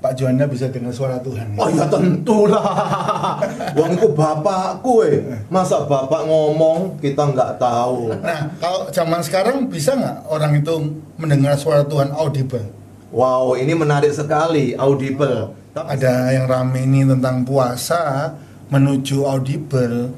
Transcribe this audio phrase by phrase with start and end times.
[0.00, 1.60] Pak Juanda bisa dengar suara Tuhan.
[1.60, 2.64] Oh ya tentulah.
[3.76, 5.44] Wong itu bapakku eh.
[5.52, 8.08] Masa bapak ngomong kita nggak tahu.
[8.16, 10.72] Nah, kalau zaman sekarang bisa nggak orang itu
[11.20, 12.64] mendengar suara Tuhan audible?
[13.12, 15.52] Wow, ini menarik sekali, audible.
[15.76, 18.32] Ada yang rame ini tentang puasa
[18.72, 20.16] menuju audible.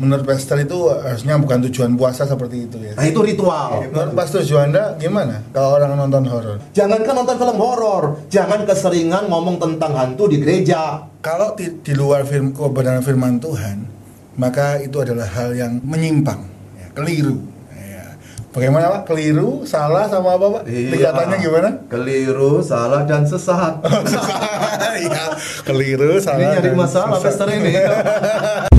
[0.00, 2.96] Menurut Pastor itu harusnya bukan tujuan puasa seperti itu ya.
[2.96, 3.84] Nah, itu ritual.
[3.92, 6.56] Menurut Pastor Juanda gimana kalau orang nonton horor?
[6.72, 11.04] Jangankan nonton film horor, jangan keseringan ngomong tentang hantu di gereja.
[11.20, 13.84] Kalau di, di luar film kebenaran firman Tuhan,
[14.40, 16.48] maka itu adalah hal yang menyimpang,
[16.80, 17.36] ya, keliru.
[17.68, 18.16] Ya.
[18.56, 19.12] Bagaimana Pak?
[19.12, 20.62] Keliru, salah sama apa Pak?
[20.64, 20.96] Iya.
[20.96, 21.68] Tingkatannya gimana?
[21.92, 23.84] Keliru, salah dan sesat.
[25.00, 25.32] Iya,
[25.64, 26.60] keliru, ini salah.
[26.60, 27.16] nyari dan masalah.
[27.24, 27.72] Pastor ini.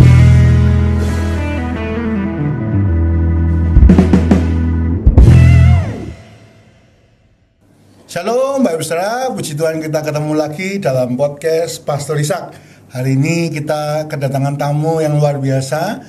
[8.12, 12.52] Shalom Mbak Saudara, puji Tuhan kita ketemu lagi dalam podcast Pastor Ishak.
[12.92, 16.04] Hari ini kita kedatangan tamu yang luar biasa,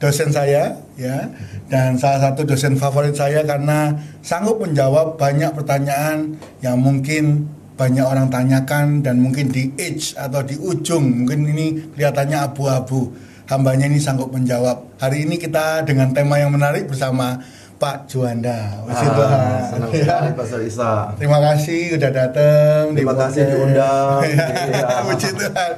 [0.00, 1.28] dosen saya ya,
[1.68, 3.92] dan salah satu dosen favorit saya karena
[4.24, 6.32] sanggup menjawab banyak pertanyaan
[6.64, 7.44] yang mungkin
[7.76, 13.12] banyak orang tanyakan dan mungkin di edge atau di ujung mungkin ini kelihatannya abu-abu.
[13.52, 14.96] Hambanya ini sanggup menjawab.
[14.96, 17.36] Hari ini kita dengan tema yang menarik bersama
[17.84, 18.80] Pak Juanda.
[18.88, 20.32] Ah, senang Ya.
[20.32, 21.12] sekali Isa.
[21.20, 22.96] Terima kasih udah datang.
[22.96, 24.24] Terima di kasih diundang.
[24.24, 24.88] Iya, Iya.
[25.04, 25.70] Puji Tuhan.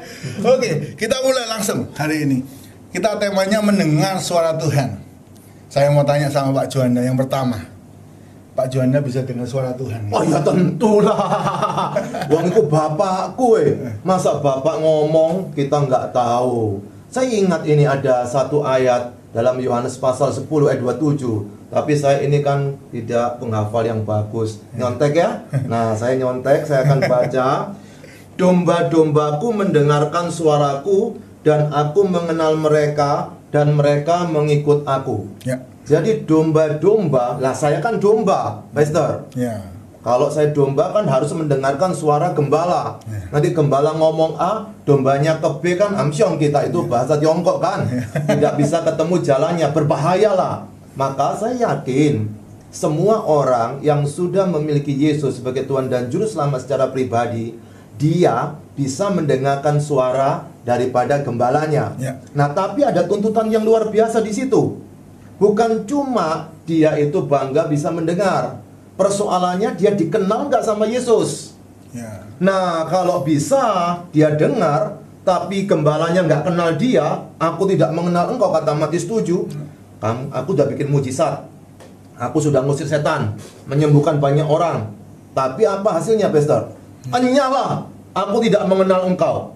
[0.46, 2.46] Oke, kita mulai langsung hari ini.
[2.94, 5.02] Kita temanya mendengar suara Tuhan.
[5.66, 7.58] Saya mau tanya sama Pak Juanda yang pertama.
[8.54, 10.06] Pak Juanda bisa dengar suara Tuhan.
[10.14, 11.26] Oh ya tentulah.
[12.30, 13.98] Wong itu bapakku eh.
[14.06, 16.78] Masa bapak ngomong kita nggak tahu.
[17.10, 21.55] Saya ingat ini ada satu ayat dalam Yohanes pasal 10 ayat 27.
[21.66, 24.62] Tapi saya ini kan tidak penghafal yang bagus.
[24.78, 25.42] Nyontek ya.
[25.66, 27.74] Nah, saya nyontek, saya akan baca.
[28.38, 35.26] Domba-dombaku mendengarkan suaraku dan aku mengenal mereka dan mereka mengikut aku.
[35.42, 35.62] Ya.
[35.86, 39.30] Jadi domba-domba, lah saya kan domba, Pastor.
[39.38, 39.62] Ya.
[40.06, 43.02] Kalau saya domba kan harus mendengarkan suara gembala.
[43.10, 43.26] Ya.
[43.34, 47.86] Nanti gembala ngomong A, dombanya ke B kan amsyong kita itu bahasa Tiongkok kan.
[48.26, 50.75] Tidak bisa ketemu jalannya, berbahayalah.
[50.96, 52.32] Maka saya yakin
[52.72, 57.52] semua orang yang sudah memiliki Yesus sebagai Tuhan dan Juru Selamat secara pribadi,
[58.00, 61.92] dia bisa mendengarkan suara daripada gembalanya.
[61.96, 62.20] Ya.
[62.32, 64.80] Nah, tapi ada tuntutan yang luar biasa di situ.
[65.36, 68.60] Bukan cuma dia itu bangga bisa mendengar.
[68.96, 71.56] Persoalannya dia dikenal nggak sama Yesus.
[71.92, 72.24] Ya.
[72.40, 78.72] Nah, kalau bisa dia dengar, tapi gembalanya nggak kenal dia, aku tidak mengenal engkau, kata
[78.72, 79.24] Matius 7.
[79.24, 79.75] Kamu,
[80.30, 81.46] aku udah bikin mujizat.
[82.16, 83.36] Aku sudah ngusir setan,
[83.68, 84.88] menyembuhkan banyak orang.
[85.36, 86.72] Tapi apa hasilnya, Pastor?
[87.12, 87.84] Hanyalah,
[88.16, 89.52] aku tidak mengenal engkau.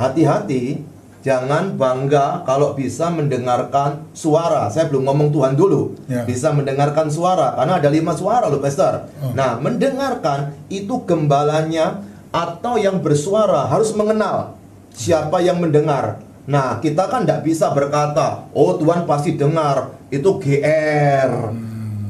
[0.00, 0.80] Hati-hati,
[1.20, 4.72] jangan bangga kalau bisa mendengarkan suara.
[4.72, 5.92] Saya belum ngomong Tuhan dulu.
[6.08, 6.24] Ya.
[6.24, 9.12] Bisa mendengarkan suara, karena ada lima suara loh, Pastor.
[9.20, 9.36] Oh.
[9.36, 12.00] Nah, mendengarkan itu gembalanya
[12.32, 14.56] atau yang bersuara harus mengenal
[14.96, 16.24] siapa yang mendengar.
[16.42, 21.30] Nah, kita kan tidak bisa berkata, oh Tuhan pasti dengar, itu GR.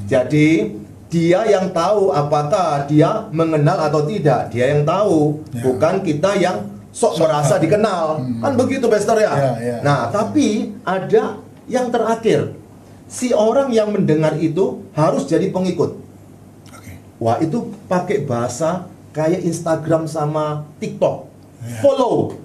[0.09, 0.73] Jadi,
[1.13, 4.49] dia yang tahu apakah dia mengenal atau tidak.
[4.49, 5.61] Dia yang tahu, Ya.
[5.61, 7.63] bukan kita yang sok Sok merasa tahu.
[7.69, 8.05] dikenal.
[8.41, 9.33] Kan begitu, Pastor ya?
[9.37, 9.77] Ya, ya.
[9.85, 11.37] Nah, tapi ada
[11.69, 12.57] yang terakhir.
[13.05, 16.01] Si orang yang mendengar itu harus jadi pengikut.
[16.73, 16.93] Oke.
[17.21, 21.29] Wah itu pakai bahasa kayak Instagram sama TikTok.
[21.61, 21.85] Ya.
[21.85, 22.41] Follow,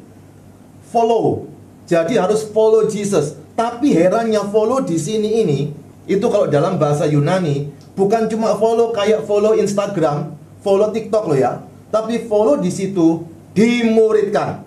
[0.92, 1.47] follow.
[1.88, 3.40] Jadi harus follow Jesus.
[3.58, 5.60] Tapi herannya follow di sini ini
[6.06, 11.64] itu kalau dalam bahasa Yunani bukan cuma follow kayak follow Instagram, follow TikTok loh ya.
[11.90, 13.26] Tapi follow di situ
[13.56, 14.62] dimuridkan.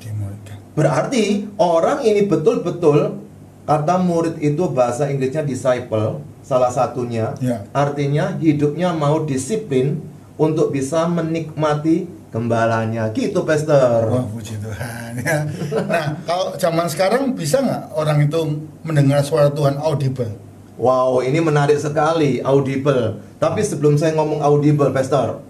[0.00, 0.56] Dimuridkan.
[0.72, 3.20] Berarti orang ini betul-betul
[3.68, 7.36] kata murid itu bahasa Inggrisnya disciple salah satunya.
[7.40, 7.64] Ya.
[7.72, 10.00] Artinya hidupnya mau disiplin
[10.36, 13.14] untuk bisa menikmati gembalanya.
[13.14, 14.10] Gitu, Pastor.
[14.10, 15.46] Wah, puji Tuhan ya.
[15.86, 20.34] Nah, kalau zaman sekarang bisa nggak orang itu mendengar suara Tuhan audible?
[20.74, 23.22] Wow, ini menarik sekali audible.
[23.38, 25.46] Tapi sebelum saya ngomong audible, Pastor,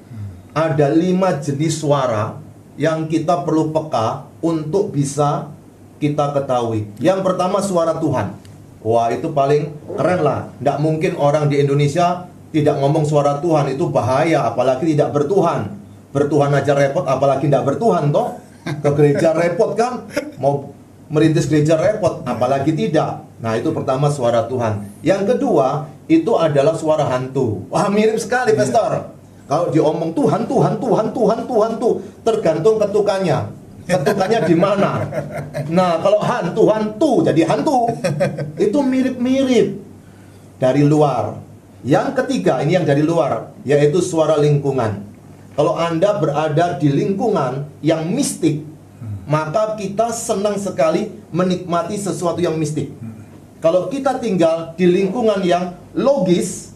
[0.52, 2.36] ada lima jenis suara
[2.76, 5.48] yang kita perlu peka untuk bisa
[5.96, 6.84] kita ketahui.
[7.00, 8.36] Yang pertama suara Tuhan.
[8.84, 10.52] Wah, itu paling keren lah.
[10.60, 15.72] Tidak mungkin orang di Indonesia tidak ngomong suara Tuhan itu bahaya, apalagi tidak bertuhan.
[16.14, 18.38] Bertuhan aja repot, apalagi tidak bertuhan toh.
[18.62, 20.06] Ke gereja repot kan?
[20.38, 20.70] Mau
[21.10, 23.26] merintis gereja repot, apalagi tidak.
[23.42, 25.02] Nah, itu pertama suara Tuhan.
[25.02, 27.66] Yang kedua, itu adalah suara hantu.
[27.68, 29.10] Wah, mirip sekali, Pastor.
[29.44, 33.38] Kalau diomong Tuhan, Tuhan, Tuhan, Tuhan, Tuhan tuh tergantung ketukannya.
[33.84, 35.04] Ketukannya di mana?
[35.68, 37.92] Nah, kalau hantu, hantu jadi hantu.
[38.56, 39.76] Itu mirip-mirip
[40.56, 41.36] dari luar.
[41.84, 45.04] Yang ketiga, ini yang dari luar, yaitu suara lingkungan.
[45.54, 48.66] Kalau Anda berada di lingkungan yang mistik,
[49.24, 52.90] maka kita senang sekali menikmati sesuatu yang mistik.
[53.62, 56.74] Kalau kita tinggal di lingkungan yang logis,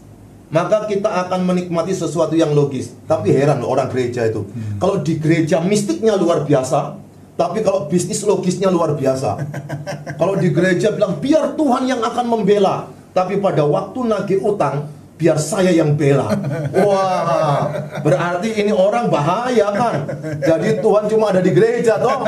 [0.49, 2.95] maka kita akan menikmati sesuatu yang logis.
[3.05, 4.49] Tapi heran loh orang gereja itu.
[4.81, 6.97] Kalau di gereja mistiknya luar biasa,
[7.37, 9.37] tapi kalau bisnis logisnya luar biasa.
[10.19, 15.35] kalau di gereja bilang biar Tuhan yang akan membela, tapi pada waktu nagih utang biar
[15.35, 16.31] saya yang bela.
[16.79, 17.67] Wah,
[17.99, 20.07] berarti ini orang bahaya kan.
[20.39, 22.23] Jadi Tuhan cuma ada di gereja toh.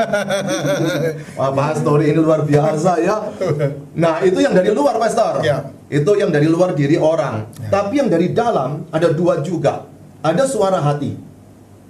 [1.40, 3.32] Wah, pastor ini luar biasa ya.
[3.96, 5.40] Nah, itu yang dari luar, pastor.
[5.40, 5.72] Ya.
[5.88, 7.48] Itu yang dari luar diri orang.
[7.56, 7.80] Ya.
[7.80, 9.88] Tapi yang dari dalam ada dua juga.
[10.20, 11.16] Ada suara hati.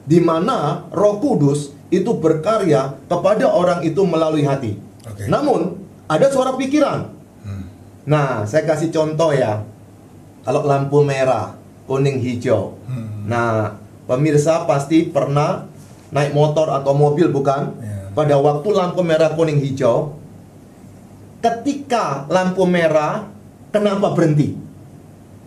[0.07, 4.79] Di mana Roh Kudus itu berkarya kepada orang itu melalui hati.
[5.03, 5.27] Oke.
[5.27, 7.11] Namun ada suara pikiran.
[7.43, 7.67] Hmm.
[8.07, 9.67] Nah, saya kasih contoh ya.
[10.43, 11.55] Kalau lampu merah,
[11.87, 12.75] kuning, hijau.
[12.91, 13.31] Hmm.
[13.31, 13.79] Nah,
[14.11, 15.71] pemirsa pasti pernah
[16.11, 17.79] naik motor atau mobil bukan?
[17.79, 18.11] Ya.
[18.13, 20.19] Pada waktu lampu merah, kuning, hijau.
[21.43, 23.31] Ketika lampu merah,
[23.71, 24.59] kenapa berhenti?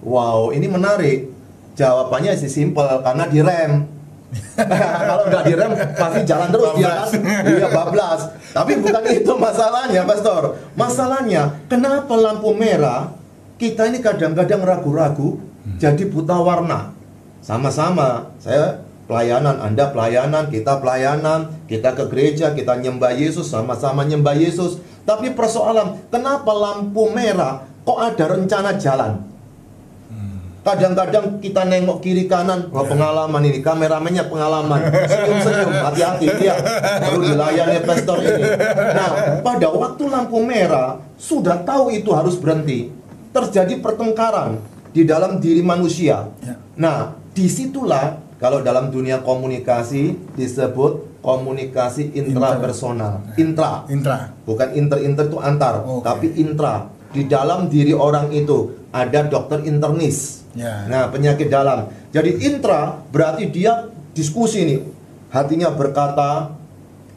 [0.03, 1.31] Wow, ini menarik.
[1.75, 3.95] Jawabannya sih simpel karena direm.
[5.07, 7.09] Kalau nggak direm pasti jalan terus dia kan.
[7.47, 8.21] Iya bablas.
[8.51, 10.55] Tapi bukan itu masalahnya, Pastor.
[10.75, 13.11] Masalahnya kenapa lampu merah
[13.55, 15.39] kita ini kadang-kadang ragu-ragu
[15.81, 16.93] jadi buta warna.
[17.41, 24.33] Sama-sama saya pelayanan, Anda pelayanan, kita pelayanan, kita ke gereja, kita nyembah Yesus, sama-sama nyembah
[24.33, 24.81] Yesus.
[25.05, 29.35] Tapi persoalan, kenapa lampu merah kok ada rencana jalan?
[30.65, 36.57] Kadang-kadang kita nengok kiri kanan, wah pengalaman ini, kameramennya pengalaman, senyum-senyum, hati-hati dia
[37.05, 38.41] baru dilayani pastor ini.
[38.73, 39.09] Nah,
[39.45, 42.89] pada waktu lampu merah sudah tahu itu harus berhenti,
[43.35, 44.63] terjadi pertengkaran
[44.95, 46.31] di dalam diri manusia.
[46.39, 46.55] Ya.
[46.79, 54.29] Nah, di situlah kalau dalam dunia komunikasi disebut komunikasi intrapersonal, intra, Intra.
[54.45, 56.05] bukan inter-inter itu antar, Oke.
[56.05, 56.87] tapi intra.
[57.15, 60.43] Di dalam diri orang itu ada dokter internis.
[60.51, 60.83] Ya.
[60.87, 61.87] Nah, penyakit dalam.
[62.11, 64.79] Jadi intra berarti dia diskusi nih.
[65.31, 66.51] Hatinya berkata,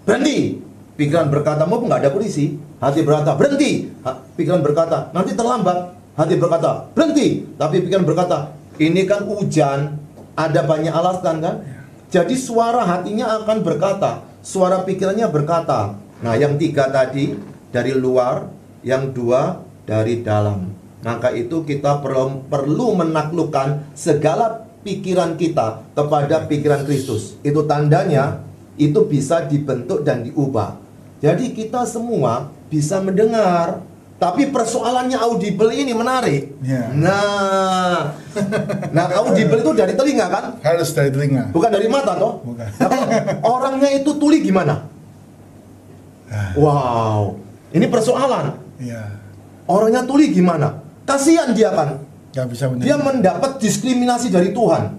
[0.07, 0.63] berhenti.
[0.95, 2.55] Pikiran berkata, mau nggak ada polisi.
[2.79, 3.91] Hati berkata, berhenti.
[4.39, 5.98] Pikiran berkata, nanti terlambat.
[6.19, 7.47] Hati berkata, berhenti.
[7.55, 8.51] Tapi pikiran berkata,
[8.83, 10.03] ini kan hujan.
[10.35, 11.63] Ada banyak alasan kan?
[12.11, 15.95] Jadi suara hatinya akan berkata, suara pikirannya berkata.
[16.19, 17.39] Nah, yang tiga tadi
[17.71, 18.51] dari luar,
[18.83, 20.75] yang dua dari dalam.
[21.07, 27.39] Maka itu kita perlu, perlu menaklukkan segala pikiran kita kepada pikiran Kristus.
[27.47, 28.43] Itu tandanya
[28.75, 30.79] itu bisa dibentuk dan diubah.
[31.23, 33.87] Jadi kita semua bisa mendengar.
[34.19, 36.59] Tapi persoalannya audible ini menarik.
[36.67, 36.91] Ya.
[36.91, 38.19] Nah,
[38.97, 40.45] nah audible itu dari telinga kan?
[40.59, 41.55] Harus dari telinga.
[41.55, 42.43] Bukan dari mata toh?
[42.43, 42.67] Bukan.
[42.67, 42.99] Nah,
[43.55, 44.91] orangnya itu tuli gimana?
[46.29, 47.39] Ah, Wow,
[47.71, 48.59] ini persoalan.
[48.83, 49.07] Iya.
[49.71, 50.83] Orangnya tuli gimana?
[51.07, 52.03] Kasihan dia kan.
[52.35, 54.99] Gak bisa Dia mendapat diskriminasi dari Tuhan.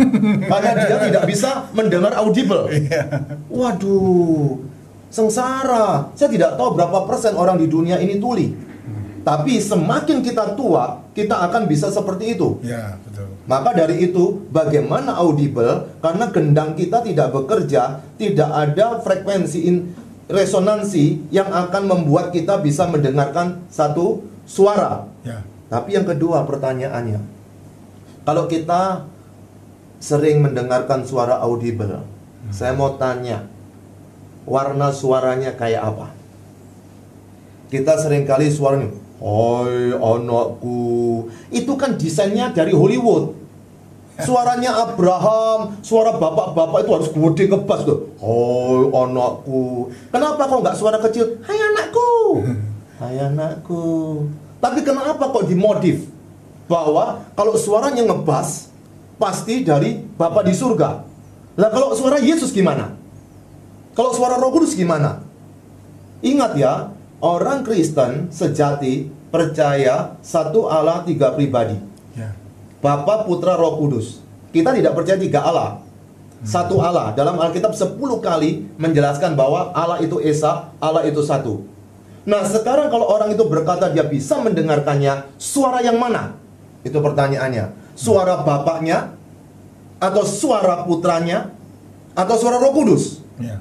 [0.50, 2.70] Karena dia tidak bisa mendengar audible.
[2.70, 3.02] Iya.
[3.50, 4.62] Waduh,
[5.10, 6.14] sengsara.
[6.14, 8.54] Saya tidak tahu berapa persen orang di dunia ini tuli.
[9.20, 12.56] Tapi semakin kita tua, kita akan bisa seperti itu.
[12.64, 13.28] Ya, betul.
[13.44, 15.92] Maka dari itu, bagaimana audible?
[16.00, 19.92] Karena gendang kita tidak bekerja, tidak ada frekuensi in-
[20.30, 25.04] resonansi yang akan membuat kita bisa mendengarkan satu suara.
[25.26, 25.44] Ya.
[25.68, 27.20] Tapi yang kedua pertanyaannya,
[28.24, 29.04] kalau kita
[30.00, 32.06] sering mendengarkan suara audible,
[32.48, 33.44] saya mau tanya,
[34.44, 36.06] warna suaranya kayak apa?
[37.70, 41.28] Kita sering kali suaranya, Hai anakku.
[41.52, 43.36] Itu kan desainnya dari Hollywood.
[44.20, 47.98] Suaranya Abraham Suara bapak-bapak itu harus gede kebas tuh.
[48.20, 49.92] Hai anakku.
[50.08, 51.40] Kenapa kok nggak suara kecil?
[51.44, 52.10] Hai anakku.
[53.00, 53.84] Hai anakku.
[54.60, 56.04] Tapi kenapa kok dimodif?
[56.68, 58.70] Bahwa kalau suaranya ngebas
[59.20, 61.04] Pasti dari bapak di surga.
[61.60, 62.99] Lah kalau suara Yesus gimana
[63.94, 65.30] Kalau suara roh kudus gimana
[66.20, 66.92] Ingat ya,
[67.24, 71.80] orang Kristen sejati percaya satu Allah tiga pribadi.
[72.12, 72.36] Ya.
[72.84, 74.20] Bapa, Putra, Roh Kudus.
[74.52, 75.80] Kita tidak percaya tiga Allah.
[76.44, 77.12] Satu Allah.
[77.12, 81.64] Dalam Alkitab 10 kali menjelaskan bahwa Allah itu Esa, Allah itu satu.
[82.24, 86.36] Nah, sekarang kalau orang itu berkata dia bisa mendengarkannya, suara yang mana?
[86.84, 87.96] Itu pertanyaannya.
[87.96, 89.12] Suara bapaknya
[90.00, 91.52] atau suara putranya
[92.16, 93.20] atau suara Roh Kudus.
[93.40, 93.60] Ya.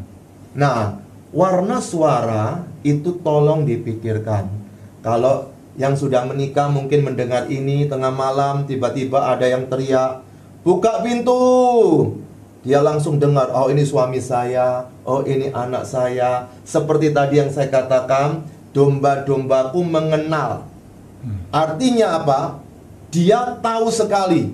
[0.60, 1.00] Nah,
[1.32, 4.52] warna suara itu tolong dipikirkan.
[5.00, 10.20] Kalau yang sudah menikah mungkin mendengar ini tengah malam tiba-tiba ada yang teriak,
[10.68, 11.40] "Buka pintu!"
[12.68, 17.72] Dia langsung dengar, "Oh, ini suami saya, oh ini anak saya." Seperti tadi yang saya
[17.72, 18.44] katakan,
[18.76, 20.68] domba-dombaku mengenal.
[21.56, 22.60] Artinya apa?
[23.16, 24.52] Dia tahu sekali.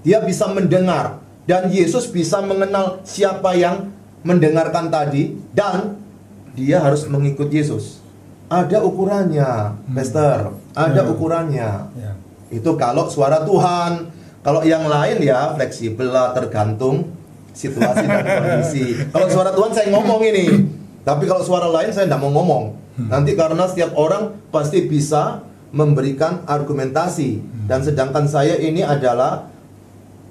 [0.00, 5.98] Dia bisa mendengar dan Yesus bisa mengenal siapa yang mendengarkan tadi dan
[6.54, 7.98] dia harus mengikut Yesus.
[8.46, 10.58] Ada ukurannya, Pastor.
[10.76, 11.08] Ada Ya.
[11.08, 11.70] ukurannya.
[11.96, 12.12] Ya.
[12.48, 14.12] Itu kalau suara Tuhan.
[14.42, 17.14] Kalau yang lain ya fleksibel lah tergantung
[17.54, 18.98] situasi dan kondisi.
[19.08, 20.46] Kalau suara Tuhan saya ngomong ini.
[21.02, 22.64] Tapi kalau suara lain saya tidak mau ngomong.
[23.06, 25.40] Nanti karena setiap orang pasti bisa
[25.72, 29.48] memberikan argumentasi dan sedangkan saya ini adalah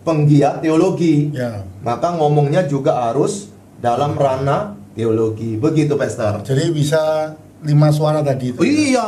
[0.04, 1.32] penggiat teologi.
[1.34, 1.64] Ya.
[1.82, 3.50] Maka ngomongnya juga harus
[3.82, 5.58] dalam ranah teologi.
[5.58, 6.42] Begitu, Pastor.
[6.42, 8.62] Jadi bisa lima suara tadi itu.
[8.62, 9.06] Iya,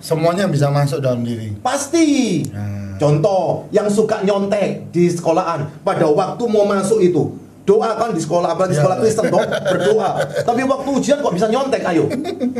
[0.00, 1.52] Semuanya bisa masuk dalam diri.
[1.60, 2.40] pasti.
[2.48, 2.96] Nah.
[2.96, 7.26] Contoh, yang suka nyontek di sekolahan pada waktu mau masuk itu
[7.64, 8.84] doa kan di sekolah apalagi Ya.
[8.84, 10.10] sekolah Kristen toh berdoa.
[10.44, 11.80] Tapi waktu ujian kok bisa nyontek?
[11.82, 12.06] Ayo,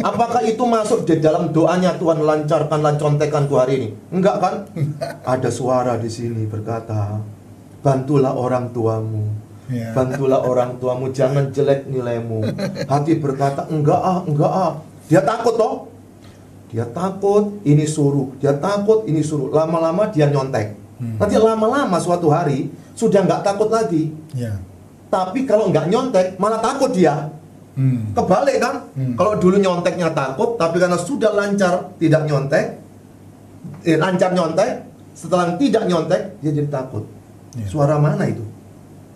[0.01, 3.89] apakah itu masuk di dalam doanya Tuhan lancarkanlah contekanku hari ini?
[4.11, 4.55] Enggak kan?
[5.37, 7.21] Ada suara di sini berkata,
[7.79, 9.44] bantulah orang tuamu.
[9.73, 9.97] Ya.
[9.97, 12.45] Bantulah orang tuamu, jangan jelek nilaimu.
[12.85, 14.73] Hati berkata, enggak ah, enggak ah.
[15.09, 15.89] Dia takut toh.
[16.69, 18.35] Dia takut, ini suruh.
[18.43, 19.49] Dia takut, ini suruh.
[19.49, 20.77] Lama-lama dia nyontek.
[21.01, 21.17] Hmm.
[21.17, 24.13] Nanti lama-lama suatu hari sudah nggak takut lagi.
[24.37, 24.59] Ya.
[25.09, 27.33] Tapi kalau nggak nyontek, malah takut dia.
[27.75, 28.13] Hmm.
[28.13, 28.85] Kebalik kan?
[28.95, 29.15] Hmm.
[29.17, 32.79] Kalau dulu nyonteknya takut, tapi karena sudah lancar tidak nyontek,
[33.83, 34.85] eh, lancar nyontek,
[35.17, 37.07] setelah tidak nyontek, dia jadi takut.
[37.55, 37.67] Ya.
[37.71, 38.54] Suara mana itu?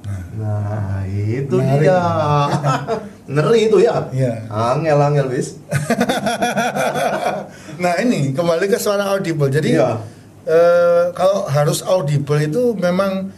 [0.08, 0.24] Nah.
[0.38, 1.84] Nah, itu Menarik.
[1.84, 2.00] dia.
[3.28, 3.94] Ngeri itu ya.
[4.08, 4.32] Iya.
[4.48, 5.60] Angel-angel wis.
[7.78, 9.48] Nah ini kembali ke suara audible.
[9.48, 10.00] Jadi Iya.
[10.44, 13.28] eh, kalau harus audible itu memang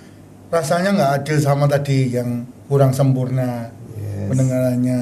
[0.48, 4.26] rasanya nggak adil sama tadi yang kurang sempurna Yes.
[4.30, 5.00] pendengarannya.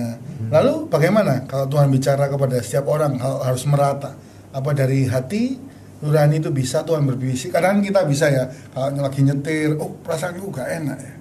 [0.48, 4.12] Lalu bagaimana kalau Tuhan bicara kepada setiap orang kalau harus merata?
[4.48, 5.60] Apa dari hati
[6.00, 7.52] nurani itu bisa Tuhan berbisik?
[7.52, 11.12] Kadang kita bisa ya kalau lagi nyetir, oh perasaanku gak enak ya.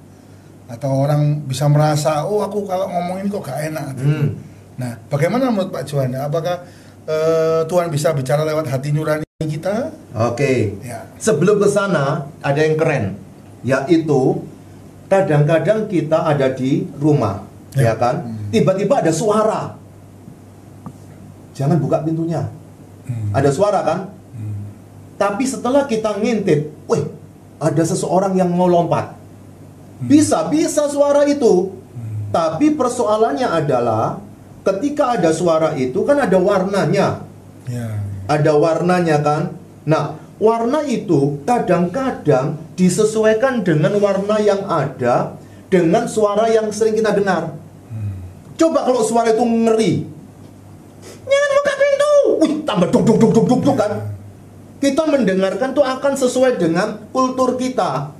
[0.67, 3.95] Atau orang bisa merasa, oh aku kalau ngomong ini kok gak enak.
[4.03, 4.35] Hmm.
[4.77, 6.27] Nah, bagaimana menurut Pak Juanda?
[6.27, 6.67] Apakah
[7.07, 9.89] eh, Tuhan bisa bicara lewat hati nurani kita?
[10.27, 10.75] Oke.
[10.83, 11.07] Ya.
[11.17, 13.15] Sebelum ke sana ada yang keren,
[13.63, 14.43] yaitu
[15.07, 17.91] kadang-kadang kita ada di rumah, Ya.
[17.91, 18.27] ya, kan?
[18.51, 19.75] Tiba-tiba ada suara.
[21.57, 22.45] Jangan buka pintunya.
[23.07, 23.33] Hmm.
[23.33, 23.99] Ada suara kan?
[24.35, 24.61] Hmm.
[25.17, 27.07] Tapi setelah kita ngintip, wih,
[27.57, 29.16] ada seseorang yang mau lompat.
[29.97, 30.07] Hmm.
[30.07, 31.73] Bisa, bisa suara itu.
[32.27, 34.19] Tapi persoalannya adalah
[34.67, 37.23] ketika ada suara itu kan ada warnanya
[37.67, 37.99] Ya.
[38.27, 39.55] ada warnanya kan.
[39.87, 45.35] Nah, warna itu kadang-kadang disesuaikan dengan warna yang ada
[45.67, 47.55] dengan suara yang sering kita dengar.
[48.57, 49.93] Coba kalau suara itu ngeri.
[51.27, 52.11] Jangan buka pintu.
[52.41, 54.15] Wih, tambah duk duk duk duk duk, kan.
[54.79, 58.15] Kita mendengarkan tuh akan sesuai dengan kultur kita.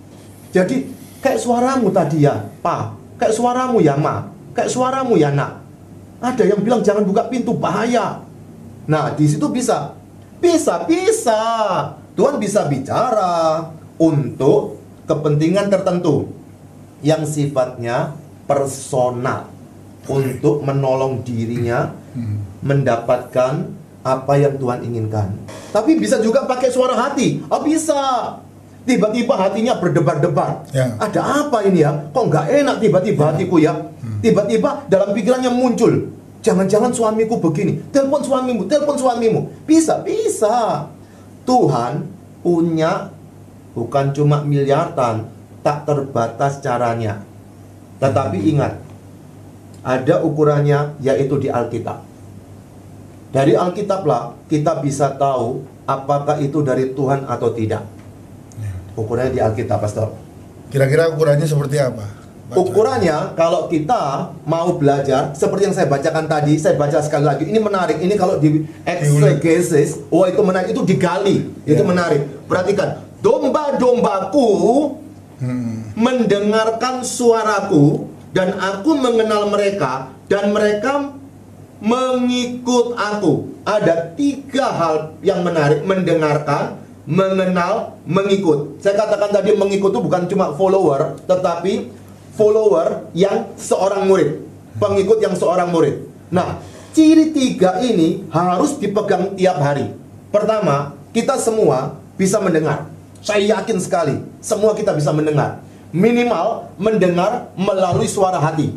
[0.52, 2.98] Jadi kayak suaramu tadi ya, Pak.
[3.18, 4.30] Kayak suaramu ya, Ma.
[4.54, 5.52] Kayak suaramu ya, Nak.
[6.18, 8.26] Ada yang bilang jangan buka pintu bahaya.
[8.90, 9.94] Nah, di situ bisa.
[10.42, 11.42] Bisa, bisa.
[12.18, 13.70] Tuhan bisa bicara
[14.02, 16.34] untuk kepentingan tertentu
[17.06, 18.18] yang sifatnya
[18.50, 19.54] personal
[20.10, 21.94] untuk menolong dirinya
[22.66, 23.70] mendapatkan
[24.02, 25.30] apa yang Tuhan inginkan.
[25.70, 27.44] Tapi bisa juga pakai suara hati.
[27.52, 28.02] Oh, bisa.
[28.88, 30.64] Tiba-tiba hatinya berdebar-debar.
[30.72, 30.96] Ya.
[30.96, 32.08] Ada apa ini ya?
[32.16, 33.76] Kok nggak enak tiba-tiba hatiku ya?
[34.24, 36.16] Tiba-tiba dalam pikirannya muncul.
[36.40, 37.84] Jangan-jangan suamiku begini.
[37.92, 39.68] Telepon suamimu, telepon suamimu.
[39.68, 40.88] Bisa, bisa.
[41.44, 42.08] Tuhan
[42.40, 43.12] punya
[43.76, 45.28] bukan cuma miliaran,
[45.60, 47.28] tak terbatas caranya.
[48.00, 48.80] Tetapi ingat,
[49.84, 52.08] ada ukurannya yaitu di Alkitab.
[53.36, 57.97] Dari Alkitablah kita bisa tahu apakah itu dari Tuhan atau tidak.
[58.98, 59.04] Ya.
[59.06, 60.18] Ukurannya di Alkitab, Pastor.
[60.74, 62.18] Kira-kira ukurannya seperti apa?
[62.48, 62.64] Juanda?
[62.64, 67.44] Ukurannya kalau kita mau belajar seperti yang saya bacakan tadi, saya baca sekali lagi.
[67.46, 68.02] Ini menarik.
[68.02, 71.46] Ini kalau di exegesis, oh itu menarik, itu digali.
[71.68, 71.88] Itu Ya.
[71.88, 72.24] menarik.
[72.50, 74.50] Perhatikan, domba-dombaku
[75.38, 75.94] Hmm.
[75.94, 81.14] mendengarkan suaraku dan aku mengenal mereka dan mereka
[81.78, 83.54] mengikut aku.
[83.62, 88.84] Ada tiga hal yang menarik: mendengarkan, mengenal, mengikut.
[88.84, 91.88] Saya katakan tadi mengikut itu bukan cuma follower, tetapi
[92.36, 94.44] follower yang seorang murid,
[94.76, 96.04] pengikut yang seorang murid.
[96.28, 96.60] Nah,
[96.92, 99.96] ciri tiga ini harus dipegang tiap hari.
[100.30, 102.92] Pertama, kita semua bisa mendengar.
[103.24, 105.64] Saya yakin sekali, semua kita bisa mendengar.
[105.96, 108.76] Minimal mendengar melalui suara hati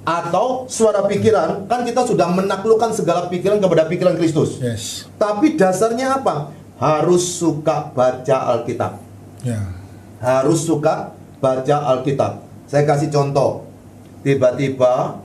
[0.00, 4.58] atau suara pikiran kan kita sudah menaklukkan segala pikiran kepada pikiran Kristus.
[4.58, 5.06] Yes.
[5.20, 6.50] Tapi dasarnya apa?
[6.80, 8.96] Harus suka baca Alkitab.
[9.44, 9.60] Ya.
[10.24, 12.40] Harus suka baca Alkitab.
[12.64, 13.68] Saya kasih contoh.
[14.24, 15.20] Tiba-tiba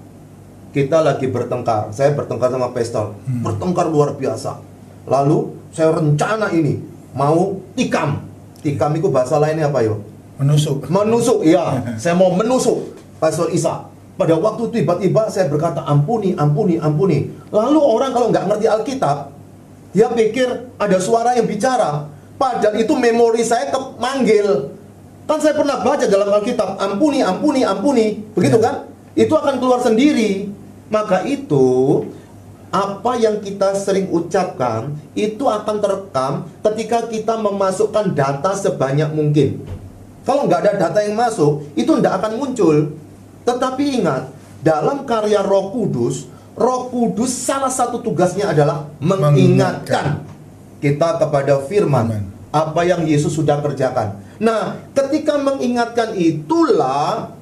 [0.76, 1.96] kita lagi bertengkar.
[1.96, 3.16] Saya bertengkar sama pastor.
[3.24, 4.60] Bertengkar luar biasa.
[5.08, 6.84] Lalu saya rencana ini
[7.16, 8.20] mau tikam.
[8.60, 10.04] Tikam itu bahasa lainnya apa yo?
[10.36, 10.92] Menusuk.
[10.92, 11.80] Menusuk, iya.
[12.02, 13.88] saya mau menusuk Pastor Isa.
[14.16, 17.32] Pada waktu tiba-tiba saya berkata ampuni, ampuni, ampuni.
[17.52, 19.35] Lalu orang kalau nggak ngerti Alkitab,
[19.96, 22.12] dia pikir ada suara yang bicara.
[22.36, 24.75] Padahal itu memori saya kemanggil.
[25.24, 28.20] Kan saya pernah baca dalam Alkitab, ampuni, ampuni, ampuni.
[28.36, 28.92] Begitu kan?
[29.16, 30.52] Itu akan keluar sendiri.
[30.92, 32.04] Maka itu
[32.75, 39.64] apa yang kita sering ucapkan itu akan terekam ketika kita memasukkan data sebanyak mungkin.
[40.28, 42.75] Kalau nggak ada data yang masuk, itu tidak akan muncul.
[43.48, 44.28] Tetapi ingat,
[44.60, 50.24] dalam karya Roh Kudus, Roh Kudus salah satu tugasnya adalah mengingatkan
[50.80, 52.24] kita kepada firman Amen.
[52.56, 54.24] apa yang Yesus sudah kerjakan.
[54.40, 57.36] Nah, ketika mengingatkan itulah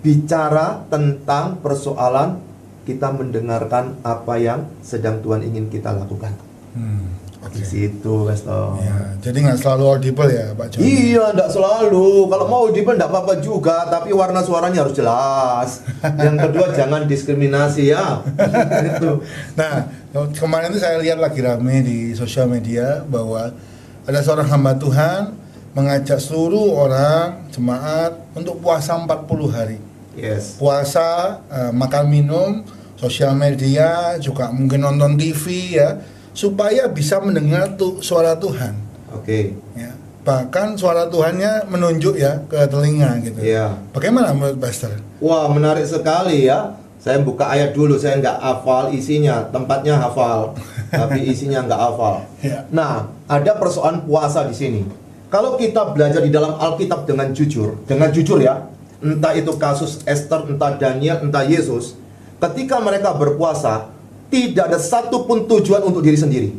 [0.00, 2.40] bicara tentang persoalan
[2.88, 6.32] kita mendengarkan apa yang sedang Tuhan ingin kita lakukan.
[6.72, 7.17] Hmm.
[7.38, 8.82] Di situ, Pastor.
[8.82, 10.82] Ya, jadi nggak selalu audible ya, Pak John.
[10.82, 12.26] Iya, enggak selalu.
[12.26, 15.86] Kalau mau audible enggak apa-apa juga, tapi warna suaranya harus jelas.
[16.02, 18.26] Yang kedua jangan diskriminasi ya.
[18.90, 19.22] Itu.
[19.54, 19.86] Nah,
[20.34, 23.54] kemarin itu saya lihat lagi rame di sosial media bahwa
[24.02, 25.36] ada seorang hamba Tuhan
[25.78, 29.78] mengajak seluruh orang jemaat untuk puasa 40 hari.
[30.18, 30.58] Yes.
[30.58, 32.50] Puasa, eh, makan minum,
[32.98, 35.94] sosial media, juga mungkin nonton TV ya,
[36.38, 38.78] supaya bisa mendengar tuh suara Tuhan.
[39.10, 39.58] Oke.
[39.74, 39.90] Ya.
[40.22, 43.42] Bahkan suara Tuhannya menunjuk ya ke telinga gitu.
[43.42, 43.74] Iya.
[43.90, 44.94] Bagaimana menurut Pastor?
[45.18, 46.78] Wah, menarik sekali ya.
[47.02, 50.54] Saya buka ayat dulu, saya nggak hafal isinya, tempatnya hafal,
[50.94, 52.22] tapi isinya nggak hafal.
[52.42, 52.66] Ya.
[52.70, 54.82] Nah, ada persoalan puasa di sini.
[55.30, 58.66] Kalau kita belajar di dalam Alkitab dengan jujur, dengan jujur ya,
[59.02, 61.94] entah itu kasus Esther, entah Daniel, entah Yesus,
[62.42, 63.97] ketika mereka berpuasa,
[64.28, 66.50] tidak ada satupun tujuan untuk diri sendiri.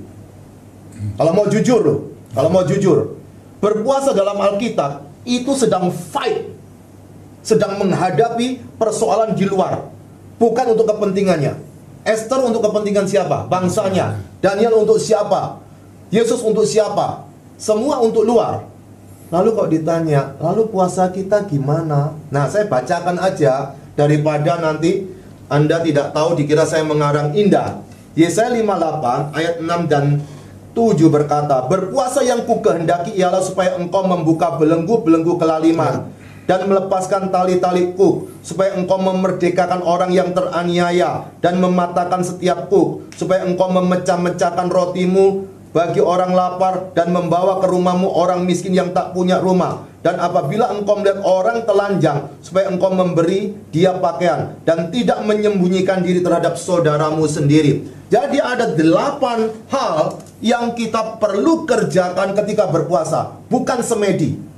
[1.16, 2.00] Kalau mau jujur loh,
[2.34, 3.18] kalau mau jujur,
[3.64, 6.50] berpuasa dalam Alkitab itu sedang fight,
[7.46, 9.88] sedang menghadapi persoalan di luar,
[10.42, 11.56] bukan untuk kepentingannya.
[12.08, 13.46] Esther untuk kepentingan siapa?
[13.52, 14.18] Bangsanya.
[14.40, 15.60] Daniel untuk siapa?
[16.10, 17.28] Yesus untuk siapa?
[17.60, 18.66] Semua untuk luar.
[19.30, 22.18] Lalu kok ditanya, lalu puasa kita gimana?
[22.34, 25.06] Nah, saya bacakan aja daripada nanti
[25.50, 27.82] Anda tidak tahu dikira saya mengarang indah.
[28.14, 30.22] Yesaya 58 ayat 6 dan
[30.78, 36.14] 7 berkata, Berpuasa yang ku kehendaki ialah supaya engkau membuka belenggu-belenggu kelaliman
[36.46, 43.46] dan melepaskan tali-tali kuk supaya engkau memerdekakan orang yang teraniaya dan mematahkan setiap kuk supaya
[43.46, 49.38] engkau memecah-mecahkan rotimu bagi orang lapar dan membawa ke rumahmu orang miskin yang tak punya
[49.38, 56.02] rumah dan apabila engkau melihat orang telanjang supaya engkau memberi dia pakaian dan tidak menyembunyikan
[56.02, 63.86] diri terhadap saudaramu sendiri jadi ada delapan hal yang kita perlu kerjakan ketika berpuasa bukan
[63.86, 64.50] semedi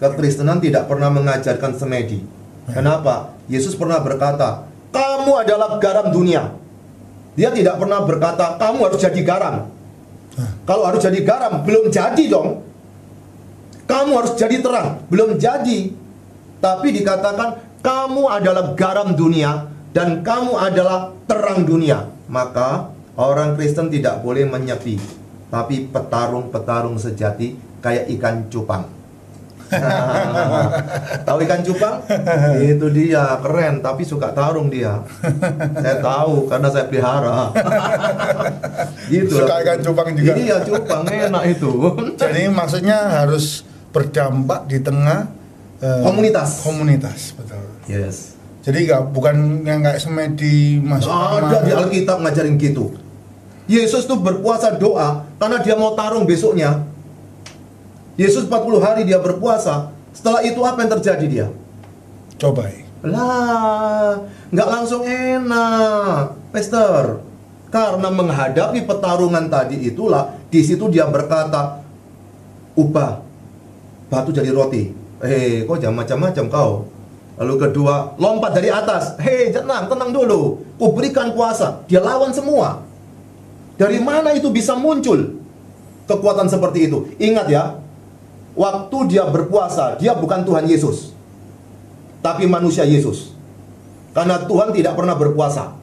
[0.00, 2.24] Kekristenan tidak pernah mengajarkan semedi.
[2.72, 3.36] Kenapa?
[3.52, 4.64] Yesus pernah berkata,
[4.96, 6.56] "Kamu adalah garam dunia."
[7.36, 9.68] Dia tidak pernah berkata, "Kamu harus jadi garam."
[10.64, 12.62] Kalau harus jadi garam, belum jadi dong.
[13.90, 15.90] Kamu harus jadi terang, belum jadi.
[16.62, 24.22] Tapi dikatakan, "Kamu adalah garam dunia dan kamu adalah terang dunia." Maka orang Kristen tidak
[24.22, 24.94] boleh menyepi,
[25.50, 28.99] tapi petarung-petarung sejati kayak ikan cupang.
[31.26, 31.96] tahu ikan cupang?
[32.58, 35.02] Itu dia, keren tapi suka tarung dia.
[35.78, 37.54] Saya tahu karena saya pelihara.
[39.12, 39.42] gitu.
[39.42, 40.32] Suka ikan cupang juga.
[40.34, 41.72] Iya, cupang enak itu.
[42.20, 45.30] Jadi maksudnya harus berdampak di tengah
[45.82, 46.62] eh, Komunitas.
[46.62, 47.64] Komunitas, betul.
[47.90, 48.38] Yes.
[48.60, 52.92] Jadi nggak bukan yang kayak semedi masuk Ada di Alkitab ngajarin gitu.
[53.70, 56.89] Yesus tuh berpuasa doa karena dia mau tarung besoknya.
[58.20, 59.96] Yesus 40 hari dia berpuasa.
[60.12, 61.46] Setelah itu apa yang terjadi dia?
[62.36, 62.68] Coba.
[62.68, 62.84] ya.
[63.00, 64.20] Lah,
[64.52, 67.24] nggak langsung enak, Pastor.
[67.72, 71.80] Karena menghadapi pertarungan tadi itulah, di situ dia berkata,
[72.76, 73.24] ubah
[74.12, 74.92] batu jadi roti.
[75.24, 76.72] Hei, kok jangan macam-macam kau.
[77.40, 79.16] Lalu kedua, lompat dari atas.
[79.16, 80.60] Hei, tenang, tenang dulu.
[80.76, 81.88] Kuberikan kuasa.
[81.88, 82.84] Dia lawan semua.
[83.80, 85.40] Dari mana itu bisa muncul
[86.04, 87.16] kekuatan seperti itu?
[87.16, 87.80] Ingat ya,
[88.54, 91.14] waktu dia berpuasa, dia bukan Tuhan Yesus.
[92.20, 93.32] Tapi manusia Yesus.
[94.12, 95.78] Karena Tuhan tidak pernah berpuasa.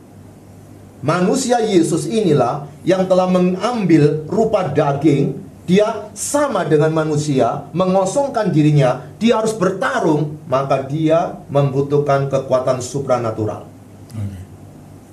[1.02, 5.38] Manusia Yesus inilah yang telah mengambil rupa daging,
[5.70, 13.68] dia sama dengan manusia, mengosongkan dirinya, dia harus bertarung, maka dia membutuhkan kekuatan supranatural.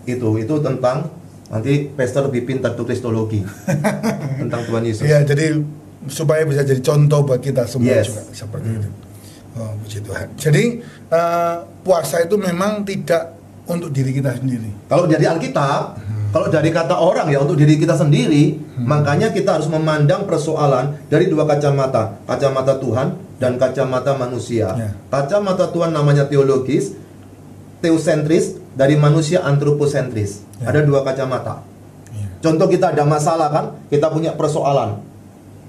[0.05, 1.11] Itu itu tentang
[1.49, 3.45] nanti pastor lebih pintar tuh kristologi
[4.41, 5.05] tentang Tuhan Yesus.
[5.05, 5.61] Ya, jadi
[6.09, 8.13] supaya bisa jadi contoh buat kita semua Yes.
[8.13, 8.89] juga seperti itu.
[9.55, 10.27] Oh, puji Tuhan.
[10.35, 10.65] Jadi
[11.15, 13.39] eh, puasa itu memang tidak
[13.71, 14.91] untuk diri kita sendiri.
[14.91, 15.83] Kalau dari Alkitab,
[16.35, 21.31] kalau dari kata orang ya untuk diri kita sendiri, makanya kita harus memandang persoalan dari
[21.31, 24.75] dua kacamata, kacamata Tuhan dan kacamata manusia.
[24.75, 24.91] Ya.
[25.09, 26.99] Kacamata Tuhan namanya teologis,
[27.79, 30.43] teosentris, dari manusia antroposentris.
[30.59, 30.75] Ya.
[30.75, 31.63] Ada dua kacamata.
[32.11, 32.27] Ya.
[32.43, 34.99] Contoh kita ada masalah kan, kita punya persoalan.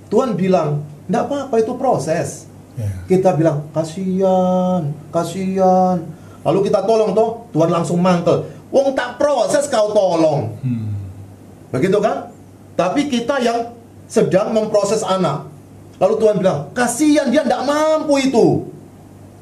[0.10, 2.92] Tuhan bilang, "Enggak apa-apa itu proses." Ya.
[3.08, 5.98] Kita bilang, "Kasihan, kasihan."
[6.46, 8.46] Lalu kita tolong toh, Tuhan langsung mangkel.
[8.70, 10.54] Wong tak proses kau tolong.
[10.62, 10.94] Hmm.
[11.74, 12.30] Begitu kan?
[12.78, 13.74] Tapi kita yang
[14.06, 15.50] sedang memproses anak.
[15.98, 18.68] Lalu Tuhan bilang, "Kasihan dia tidak mampu itu."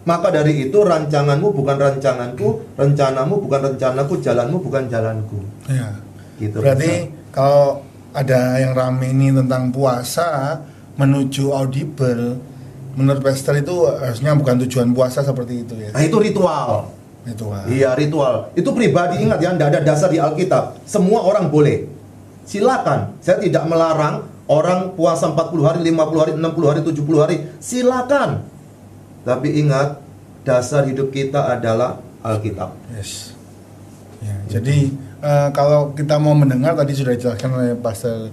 [0.03, 5.39] Maka dari itu rancanganmu bukan rancanganku, rencanamu bukan rencanaku, jalanmu bukan jalanku.
[5.71, 5.95] Ya.
[6.37, 6.59] Gitu.
[6.59, 10.61] Berarti kalau ada yang rame ini tentang puasa
[10.95, 12.37] menuju audible,
[12.93, 15.89] menurut Pastor itu harusnya bukan tujuan puasa seperti itu ya.
[15.89, 16.93] Nah, itu ritual.
[17.25, 17.65] Itu ah.
[17.65, 18.53] Iya ritual.
[18.53, 20.85] Itu pribadi ingat ya, tidak ada dasar di Alkitab.
[20.85, 21.89] Semua orang boleh.
[22.45, 23.17] Silakan.
[23.23, 27.35] Saya tidak melarang orang puasa 40 hari, 50 hari, 60 hari, 70 hari.
[27.57, 28.29] Silakan.
[29.23, 30.03] Tapi ingat,
[30.43, 32.75] dasar hidup kita adalah Alkitab.
[32.91, 33.31] Yes.
[34.19, 34.91] Ya, jadi
[35.23, 38.27] eh, kalau kita mau mendengar tadi sudah dijelaskan oleh Pastor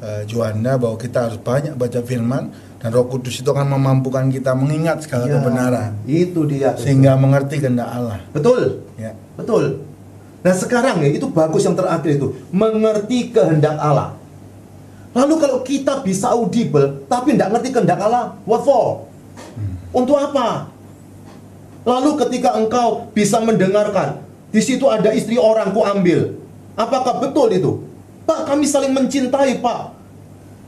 [0.00, 2.48] eh, Juanda bahwa kita harus banyak baca firman
[2.80, 6.72] dan Roh Kudus itu akan memampukan kita mengingat segala Ya, kebenaran Itu dia.
[6.80, 8.24] sehingga mengerti kehendak Allah.
[8.32, 8.88] Betul.
[8.96, 9.12] Ya.
[9.36, 9.84] Betul.
[10.40, 14.16] Nah sekarang ya itu bagus yang terakhir itu mengerti kehendak Allah.
[15.12, 19.04] Lalu kalau kita bisa audible tapi tidak ngerti kehendak Allah, what for?
[19.92, 20.70] Untuk apa?
[21.84, 26.34] Lalu ketika engkau bisa mendengarkan, di situ ada istri orang ku ambil.
[26.74, 27.72] Apakah betul itu?
[28.26, 29.82] Pak, kami saling mencintai, Pak.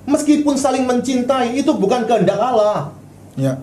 [0.07, 2.91] Meskipun saling mencintai itu bukan kehendak Allah.
[3.39, 3.59] Ya.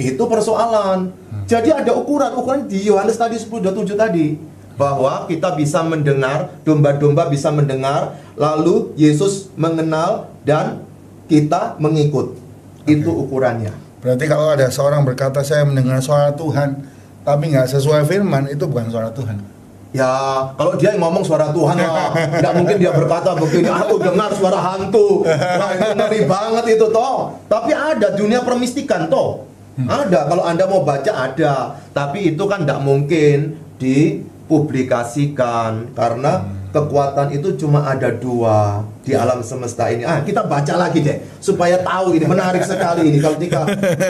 [0.00, 1.12] Itu persoalan.
[1.44, 4.40] Jadi ada ukuran, ukuran di Yohanes tadi 10:27 tadi
[4.76, 10.80] bahwa kita bisa mendengar, domba-domba bisa mendengar, lalu Yesus mengenal dan
[11.28, 12.40] kita mengikut.
[12.88, 13.72] Itu ukurannya.
[14.00, 16.82] Berarti kalau ada seorang berkata saya mendengar suara Tuhan
[17.22, 19.51] tapi nggak sesuai firman itu bukan suara Tuhan.
[19.92, 20.08] Ya,
[20.56, 24.56] kalau dia yang ngomong suara Tuhan lah, nggak mungkin dia berkata begini, aku dengar suara
[24.56, 25.20] hantu.
[25.28, 27.36] Nah, itu ngeri banget itu toh.
[27.44, 29.44] Tapi ada dunia permistikan toh.
[29.76, 31.76] Ada, kalau Anda mau baca ada.
[31.92, 36.40] Tapi itu kan nggak mungkin dipublikasikan karena
[36.72, 40.08] kekuatan itu cuma ada dua di alam semesta ini.
[40.08, 43.60] Ah, kita baca lagi deh supaya tahu ini menarik sekali ini kalau kita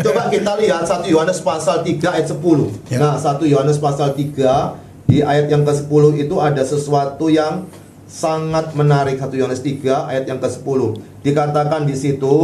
[0.06, 2.38] coba kita lihat 1 Yohanes pasal 3 ayat 10.
[2.86, 3.02] Ya.
[3.02, 4.78] Nah, 1 Yohanes pasal 3
[5.12, 7.68] di ayat yang ke-10 itu ada sesuatu yang
[8.08, 10.80] sangat menarik 1 Yohanes 3 ayat yang ke-10.
[11.20, 12.36] Dikatakan di situ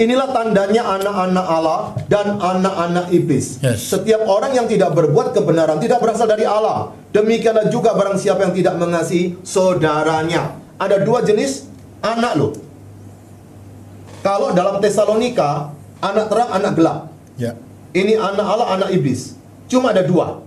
[0.00, 3.60] Inilah tandanya anak-anak Allah dan anak-anak iblis.
[3.60, 3.84] Yes.
[3.84, 6.96] Setiap orang yang tidak berbuat kebenaran tidak berasal dari Allah.
[7.12, 10.56] Demikianlah juga barang siapa yang tidak mengasihi saudaranya.
[10.80, 11.68] Ada dua jenis
[12.00, 12.56] anak loh.
[14.24, 15.68] Kalau dalam Tesalonika,
[16.00, 16.98] anak terang, anak gelap.
[17.36, 17.60] Ya.
[17.92, 19.36] Ini anak Allah, anak iblis.
[19.68, 20.40] Cuma ada dua.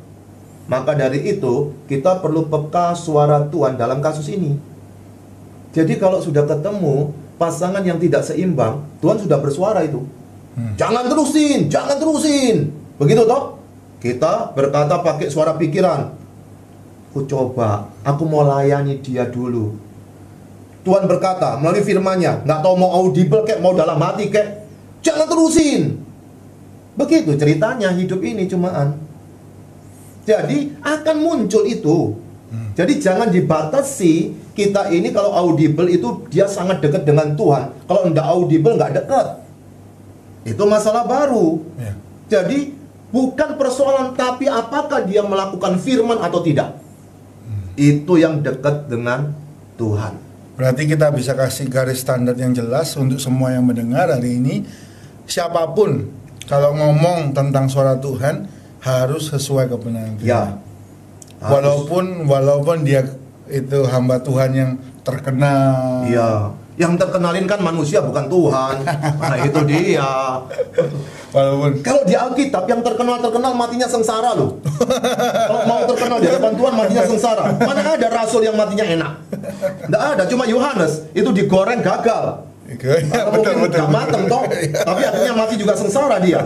[0.63, 4.56] Maka dari itu, kita perlu peka suara Tuhan dalam kasus ini.
[5.76, 10.06] Jadi kalau sudah ketemu pasangan yang tidak seimbang, Tuhan sudah bersuara itu.
[10.54, 10.78] Hmm.
[10.78, 12.69] Jangan terusin, jangan terusin.
[13.02, 13.60] Begitu toh?
[13.99, 16.13] Kita berkata pakai suara pikiran.
[17.12, 19.76] Aku coba, aku mau layani dia dulu.
[20.84, 24.47] Tuhan berkata melalui firman-Nya, nggak tahu mau audible kek, mau dalam hati kek,
[24.99, 25.99] jangan terusin.
[26.97, 29.03] Begitu ceritanya hidup ini cumaan.
[30.24, 32.24] Jadi akan muncul itu.
[32.74, 37.74] Jadi jangan dibatasi kita ini kalau audible itu dia sangat dekat dengan Tuhan.
[37.86, 39.28] Kalau enggak audible nggak dekat.
[40.46, 41.62] Itu masalah baru.
[41.78, 41.94] Ya.
[42.30, 42.74] Jadi
[43.14, 46.78] bukan persoalan tapi apakah dia melakukan firman atau tidak.
[47.74, 49.34] Itu yang dekat dengan
[49.78, 50.18] Tuhan.
[50.54, 54.62] Berarti kita bisa kasih garis standar yang jelas untuk semua yang mendengar hari ini.
[55.26, 56.06] Siapa pun
[56.46, 58.46] kalau ngomong tentang suara Tuhan
[58.84, 60.28] harus sesuai kebenaran firman.
[60.28, 60.43] Ya.
[61.39, 61.52] Harus.
[61.52, 63.08] Walaupun walaupun dia
[63.48, 64.72] itu hamba Tuhan yang
[65.04, 66.04] terkenal.
[66.08, 66.52] Iya.
[66.74, 68.76] Yang terkenalin kan manusia bukan Tuhan.
[69.24, 70.12] Nah, itu dia.
[71.32, 74.60] Walaupun Kalau di Alkitab yang terkenal-terkenal matinya sengsara loh.
[75.48, 77.43] Kalau mau terkenal di hadapan Tuhan matinya sengsara.
[77.58, 79.13] Mana ada rasul yang matinya enak?
[79.88, 82.46] Tidak ada, cuma Yohanes itu digoreng gagal.
[82.74, 84.43] Ya, Atau mungkin nggak mateng toh,
[84.88, 86.41] tapi akhirnya mati juga sengsara dia.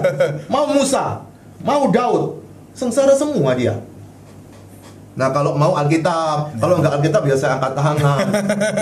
[0.51, 1.23] Mau Musa,
[1.67, 2.39] mau Daud,
[2.71, 3.75] sengsara semua dia.
[5.17, 8.25] Nah kalau mau Alkitab, kalau nggak Alkitab ya saya angkat tangan,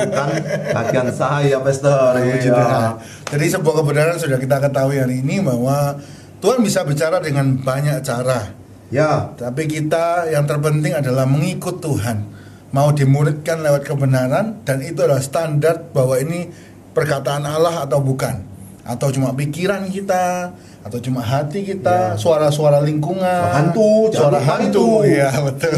[0.05, 0.29] bukan
[0.75, 2.21] bagian saya, Pastor.
[2.21, 2.51] Iya.
[2.51, 2.89] Tuhan.
[3.33, 5.97] Jadi sebuah kebenaran sudah kita ketahui hari ini bahwa
[6.43, 8.51] Tuhan bisa bicara dengan banyak cara.
[8.93, 12.21] Ya, Tapi kita yang terpenting adalah mengikut Tuhan.
[12.69, 16.51] Mau dimuridkan lewat kebenaran dan itu adalah standar bahwa ini
[16.93, 18.54] perkataan Allah atau bukan.
[18.85, 20.53] Atau cuma pikiran kita,
[20.85, 22.21] atau cuma hati kita, Ya.
[22.21, 25.01] suara-suara lingkungan, Suara hantu, suara hantu.
[25.01, 25.73] Iya, betul.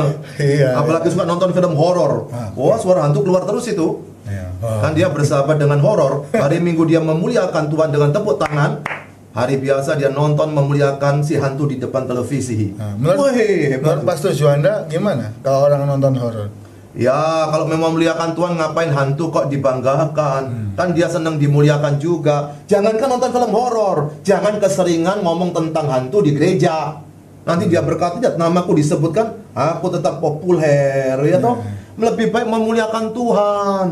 [0.40, 0.72] Iya.
[0.74, 2.32] apalagi suka nonton film horor.
[2.32, 2.48] Ah.
[2.56, 4.00] Wah, suara hantu keluar terus itu.
[4.24, 4.48] Iya.
[4.64, 4.80] Oh.
[4.80, 6.24] Kan dia bersahabat dengan horor.
[6.32, 8.80] Hari Minggu dia memuliakan Tuhan dengan tepuk tangan.
[9.36, 12.72] Hari biasa dia nonton memuliakan si hantu di depan televisi.
[12.72, 16.48] Nah, menurut, Wih, menurut Pastor Juanda gimana kalau orang nonton horor?
[16.96, 20.42] Ya, kalau memang memuliakan Tuhan ngapain hantu kok dibanggakan?
[20.48, 20.68] Hmm.
[20.72, 22.56] Kan dia senang dimuliakan juga.
[22.64, 26.96] Jangankan nonton film horor, jangan keseringan ngomong tentang hantu di gereja.
[27.44, 31.60] Nanti dia berkata, "Lihat, namaku disebutkan, aku tetap populer." Ya toh?
[31.60, 32.00] Hmm.
[32.00, 33.86] Lebih baik memuliakan Tuhan.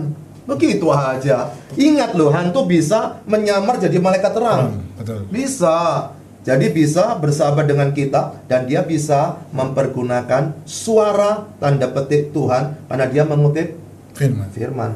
[0.49, 1.53] Begitu aja.
[1.77, 4.77] Ingat loh, hantu bisa menyamar jadi malaikat terang.
[4.77, 5.21] Hmm, betul.
[5.33, 6.09] Bisa.
[6.45, 13.25] Jadi bisa bersahabat dengan kita dan dia bisa mempergunakan suara tanda petik Tuhan karena dia
[13.25, 13.81] mengutip
[14.13, 14.49] Firman.
[14.53, 14.91] firman.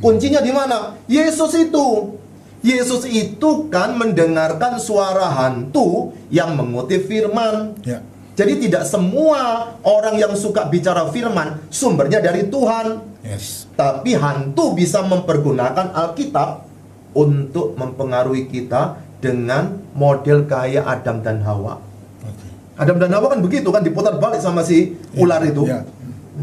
[0.00, 0.96] Kuncinya di mana?
[1.04, 2.16] Yesus itu.
[2.64, 7.76] Yesus itu kan mendengarkan suara hantu yang mengutip firman.
[7.84, 8.00] Ya.
[8.34, 13.04] Jadi tidak semua orang yang suka bicara firman sumbernya dari Tuhan.
[13.20, 13.68] Yes.
[13.76, 16.66] Tapi hantu bisa mempergunakan Alkitab
[17.14, 21.80] untuk mempengaruhi kita dengan model kayak Adam dan Hawa.
[22.20, 22.46] Oke.
[22.76, 25.62] Adam dan Hawa kan begitu kan diputar balik sama si ular Iya, itu.
[25.64, 25.80] iya.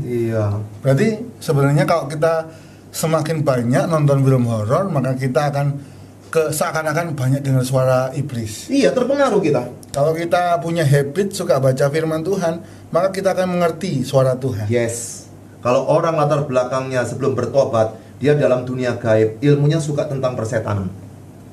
[0.01, 0.45] Iya.
[0.81, 2.49] Berarti sebenarnya kalau kita
[2.89, 5.67] semakin banyak nonton film horor, maka kita akan
[6.31, 8.71] ke seakan-akan banyak dengar suara iblis.
[8.71, 9.67] Iya, terpengaruh kita.
[9.91, 14.71] Kalau kita punya habit suka baca firman Tuhan, maka kita akan mengerti suara Tuhan.
[14.71, 15.27] Yes.
[15.59, 20.87] Kalau orang latar belakangnya sebelum bertobat, dia dalam dunia gaib, ilmunya suka tentang persetanan.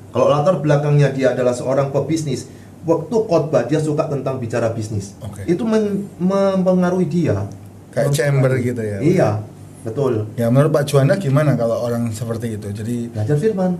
[0.09, 2.49] Kalau latar belakangnya dia adalah seorang pebisnis,
[2.87, 5.13] waktu khotbah dia suka tentang bicara bisnis.
[5.21, 5.45] Oke.
[5.45, 5.67] Itu
[6.19, 7.45] mempengaruhi dia.
[7.93, 8.97] Kayak chamber gitu ya.
[9.01, 9.29] Iya,
[9.85, 10.29] betul.
[10.37, 12.69] Ya menurut Pak Juanda gimana kalau orang seperti itu?
[12.69, 13.71] Jadi Belajar firman.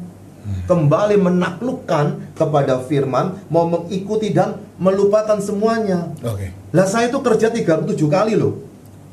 [0.66, 6.10] Kembali menaklukkan kepada firman, mau mengikuti dan melupakan semuanya.
[6.26, 6.74] oke.
[6.74, 8.58] Lah saya itu kerja 37 kali loh.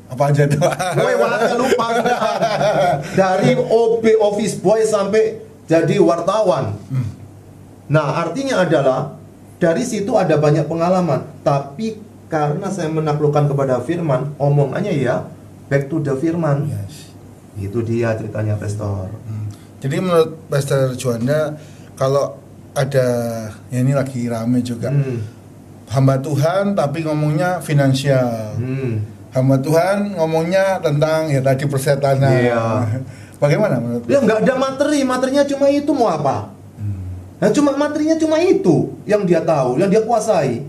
[0.07, 0.61] Apa aja tuh?
[0.97, 1.13] Gue
[1.59, 1.87] lupa.
[3.19, 6.73] Dari OB office boy sampai jadi wartawan.
[6.87, 7.07] Hmm.
[7.87, 9.15] Nah, artinya adalah
[9.59, 15.23] dari situ ada banyak pengalaman, tapi karena saya menaklukkan kepada firman, omongannya ya
[15.67, 16.67] back to the firman.
[16.67, 17.11] Yes.
[17.57, 19.11] Itu dia ceritanya Pastor.
[19.11, 19.47] Hmm.
[19.79, 21.55] Jadi menurut Pastor Juanda
[21.95, 22.37] kalau
[22.77, 23.07] ada
[23.67, 25.17] ya ini lagi rame juga Hmm.
[25.89, 28.53] hamba Tuhan tapi ngomongnya finansial.
[28.55, 29.01] Hmm.
[29.33, 32.37] Hamba Tuhan ngomongnya tentang ya tadi persetanan.
[32.37, 32.65] Iya.
[33.37, 34.03] Bagaimana menurut?
[34.09, 36.57] Ya nggak ada materi, materinya cuma itu mau apa?
[37.37, 40.65] Nah cuma materinya cuma itu yang dia tahu, yang dia kuasai.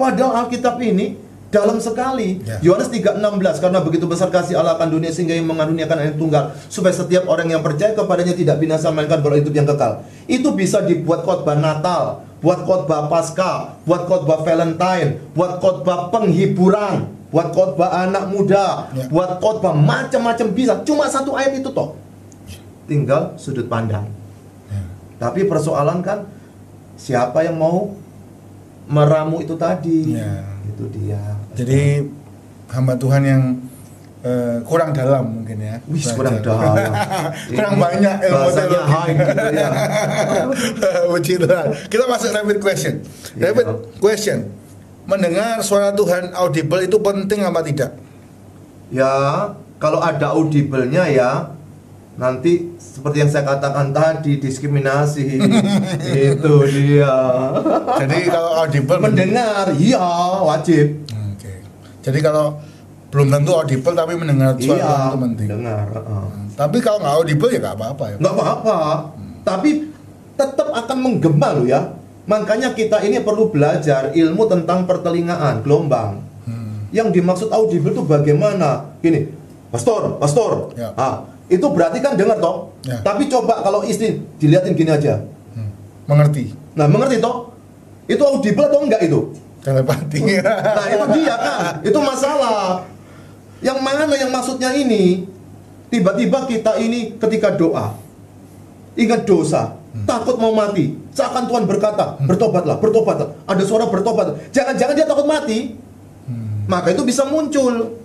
[0.00, 1.16] Padahal Alkitab ini
[1.52, 2.40] dalam sekali.
[2.44, 2.56] Ya.
[2.64, 6.92] Yohanes 3:16 karena begitu besar kasih Allah akan dunia sehingga yang mengaruniakan anak tunggal supaya
[6.96, 10.04] setiap orang yang percaya kepadanya tidak binasa melainkan beroleh hidup yang kekal.
[10.24, 17.52] Itu bisa dibuat khotbah Natal, buat khotbah Paskah, buat khotbah Valentine, buat khotbah penghiburan, buat
[17.52, 19.04] khotbah anak muda, Ya.
[19.12, 20.80] buat khotbah macam-macam bisa.
[20.84, 22.05] Cuma satu ayat itu toh.
[22.86, 24.06] Tinggal sudut pandang.
[24.70, 24.82] Ya.
[25.18, 26.26] Tapi persoalan kan
[26.96, 27.94] siapa yang mau
[28.86, 30.14] meramu itu tadi?
[30.14, 30.46] Ya.
[30.66, 31.20] Itu dia.
[31.54, 32.06] Jadi
[32.70, 33.42] hamba Tuhan yang
[34.26, 35.76] eh, kurang dalam mungkin ya.
[35.86, 36.74] Wih, kurang dalam.
[37.54, 39.68] kurang banyak ilmu Bahasanya high gitu ya.
[41.92, 42.94] Kita masuk rapid question.
[43.38, 43.50] Iya.
[43.50, 43.66] Rapid
[44.02, 44.38] question.
[45.06, 47.94] Mendengar suara Tuhan audible itu penting apa tidak?
[48.90, 51.30] Ya, kalau ada audible-nya ya
[52.16, 55.36] nanti seperti yang saya katakan tadi diskriminasi.
[56.26, 57.14] itu dia.
[57.96, 60.00] Jadi kalau audible Mendengar, iya
[60.40, 61.04] wajib.
[61.06, 61.52] Hmm, Oke.
[62.00, 62.56] Jadi kalau
[63.06, 65.48] belum tentu audible tapi mendengar suara iya, itu penting.
[65.48, 65.86] dengar.
[65.90, 66.24] heeh.
[66.52, 68.16] Tapi kalau nggak audible ya nggak apa-apa ya.
[68.18, 68.76] nggak apa-apa
[69.42, 69.70] tapi
[70.34, 76.86] tetap akan menggema loh ya makanya kita ini perlu belajar ilmu tentang pertelingaan gelombang Hmm.
[76.90, 79.30] yang dimaksud audible itu bagaimana gini
[79.68, 80.90] pastor pastor Ya.
[80.94, 83.02] ah itu berarti kan dengar toh Ya.
[83.02, 85.70] tapi coba kalau istri dilihatin gini aja Hmm.
[86.06, 86.54] Mengerti.
[86.76, 87.50] nah mengerti toh
[88.06, 89.20] itu audible atau enggak itu
[89.58, 90.22] Telepati.
[90.78, 92.86] Nah itu dia kan, itu masalah.
[93.58, 95.26] Yang mana yang maksudnya ini?
[95.90, 97.98] Tiba-tiba kita ini ketika doa,
[98.94, 99.74] ingat dosa,
[100.06, 100.94] takut mau mati.
[101.10, 103.34] Seakan Tuhan berkata, bertobatlah, bertobatlah.
[103.42, 104.38] Ada suara bertobat.
[104.54, 105.74] Jangan-jangan dia takut mati.
[106.70, 107.98] Maka itu bisa muncul.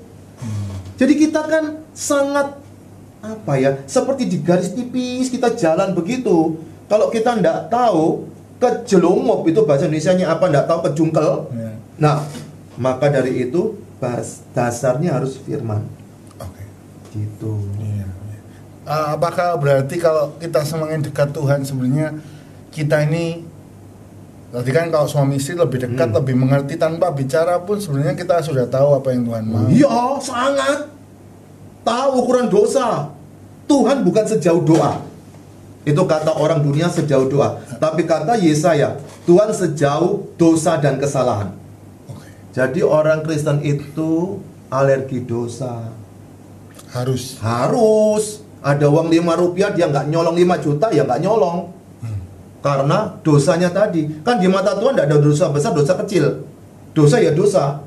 [0.98, 2.58] Jadi kita kan sangat
[3.22, 3.78] apa ya?
[3.86, 6.58] Seperti di garis tipis kita jalan begitu.
[6.90, 11.50] Kalau kita ndak tahu kejelungop itu bahasa Indonesianya apa ndak tahu kejungkel.
[11.54, 11.72] Ya.
[12.02, 12.26] Nah,
[12.76, 15.86] maka dari itu bahas dasarnya harus firman.
[16.42, 16.64] Oke.
[17.14, 17.54] Gitu.
[18.82, 22.18] Ah, apakah berarti kalau kita semakin dekat Tuhan sebenarnya
[22.74, 23.46] kita ini
[24.52, 26.18] Tadi kan kalau suami istri lebih dekat, Hmm.
[26.20, 29.64] lebih mengerti tanpa bicara pun sebenarnya kita sudah tahu apa yang Tuhan mau.
[29.72, 30.91] Iya, sangat.
[31.82, 33.10] Tahu ukuran dosa.
[33.66, 35.02] Tuhan bukan sejauh doa.
[35.82, 37.58] Itu kata orang dunia sejauh doa.
[37.82, 41.58] Tapi kata Yesaya, Tuhan sejauh dosa dan kesalahan.
[42.52, 44.38] Jadi orang Kristen itu
[44.70, 45.90] alergi dosa.
[46.92, 47.40] Harus.
[47.40, 51.72] Harus ada uang 5 rupiah dia nggak nyolong 5 juta ya nggak nyolong.
[52.62, 56.46] Karena dosanya tadi kan di mata Tuhan tidak ada dosa besar, dosa kecil.
[56.94, 57.82] Dosa ya dosa.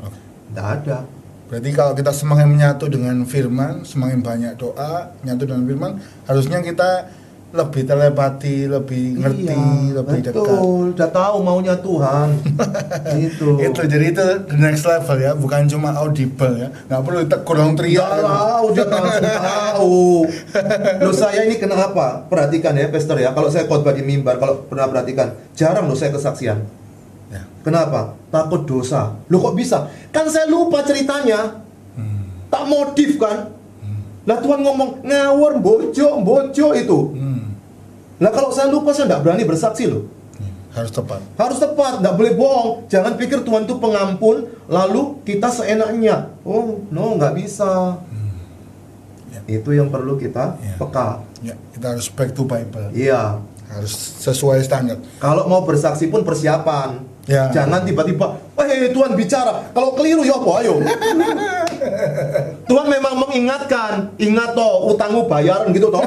[0.00, 0.16] Oke.
[0.48, 1.04] Tidak ada.
[1.48, 5.92] Berarti kalau kita semakin menyatu dengan firman, semakin banyak doa, nyatu dengan firman,
[6.24, 7.08] harusnya kita
[7.48, 10.36] lebih telepati, lebih ngerti, Iya, lebih dekat.
[10.36, 10.92] betul.
[10.92, 12.28] Udah tahu maunya Tuhan.
[13.16, 13.48] Gitu.
[13.58, 16.68] Itu jadi itu the next level ya, bukan cuma audible ya.
[16.68, 18.04] nggak perlu tegur orang teriak.
[18.04, 18.28] Enggak gitu.
[18.28, 20.04] lah, udah langsung tahu.
[21.00, 22.28] Loh saya ini kenapa?
[22.28, 23.32] Perhatikan ya, Pastor ya.
[23.32, 26.60] Kalau saya khotbah di mimbar, kalau pernah perhatikan, jarang loh saya kesaksian.
[27.68, 28.16] Kenapa?
[28.32, 29.12] Takut dosa.
[29.28, 29.92] Loh kok bisa?
[30.08, 31.60] Kan saya lupa ceritanya.
[31.92, 32.48] Hmm.
[32.48, 33.52] Tak modif kan?
[34.24, 36.98] Lah Tuhan ngomong ngawur, bojo, bojo itu.
[37.12, 37.52] Hmm.
[38.20, 40.04] Lah kalau saya lupa saya nggak berani bersaksi loh.
[40.36, 41.20] Ya, Harus tepat.
[41.36, 42.88] Harus tepat, nggak boleh bohong.
[42.88, 46.32] Jangan pikir Tuhan itu pengampun, lalu kita seenaknya.
[46.44, 48.00] Oh, no, nggak bisa.
[49.28, 49.40] Ya.
[49.44, 50.76] Itu yang perlu kita Ya.
[50.76, 51.08] peka.
[51.40, 52.92] Ya, kita harus back to Bible.
[52.92, 53.40] Iya.
[53.68, 53.92] Harus
[54.24, 54.96] sesuai standar.
[55.20, 57.04] Kalau mau bersaksi pun persiapan.
[57.28, 57.52] Ya.
[57.52, 59.68] Jangan tiba-tiba, eh Tuhan bicara.
[59.76, 60.64] Kalau keliru ya apa?
[60.64, 60.80] Ayo.
[62.64, 66.00] Tuhan memang mengingatkan, ingat toh utangmu bayaran gitu toh.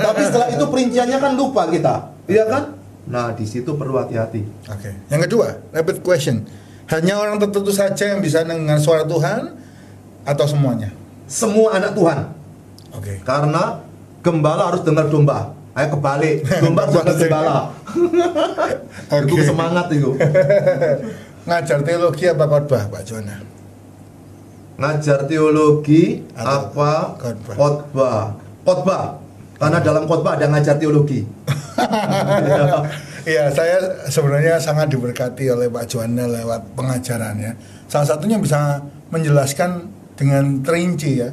[0.00, 2.80] Tapi setelah itu perinciannya kan lupa kita, iya kan?
[3.04, 4.40] Nah di situ perlu hati-hati.
[4.72, 4.90] Oke.
[5.12, 6.48] Yang kedua, rapid question.
[6.88, 9.52] Hanya orang tertentu saja yang bisa mendengar suara Tuhan
[10.24, 10.96] atau semuanya?
[11.28, 12.32] Semua anak Tuhan,
[12.96, 13.20] Oke.
[13.20, 13.84] karena
[14.24, 15.52] gembala harus dengar domba.
[15.74, 17.58] Ayo kebalik, domba dengar gembala.
[19.10, 19.26] Oke.
[19.26, 20.14] Itu semangat itu.
[21.50, 23.36] Ngajar teologi apa khotbah, Pak Jona?
[24.78, 27.54] Ngajar teologi Atau apa khotbah.
[27.58, 28.22] khotbah.
[28.64, 29.04] Khotbah.
[29.58, 31.26] Karena dalam khotbah ada ngajar teologi.
[33.24, 37.56] Iya, saya sebenarnya sangat diberkati oleh Pak Juanda lewat pengajarannya.
[37.88, 41.32] Salah satunya bisa menjelaskan dengan terinci ya,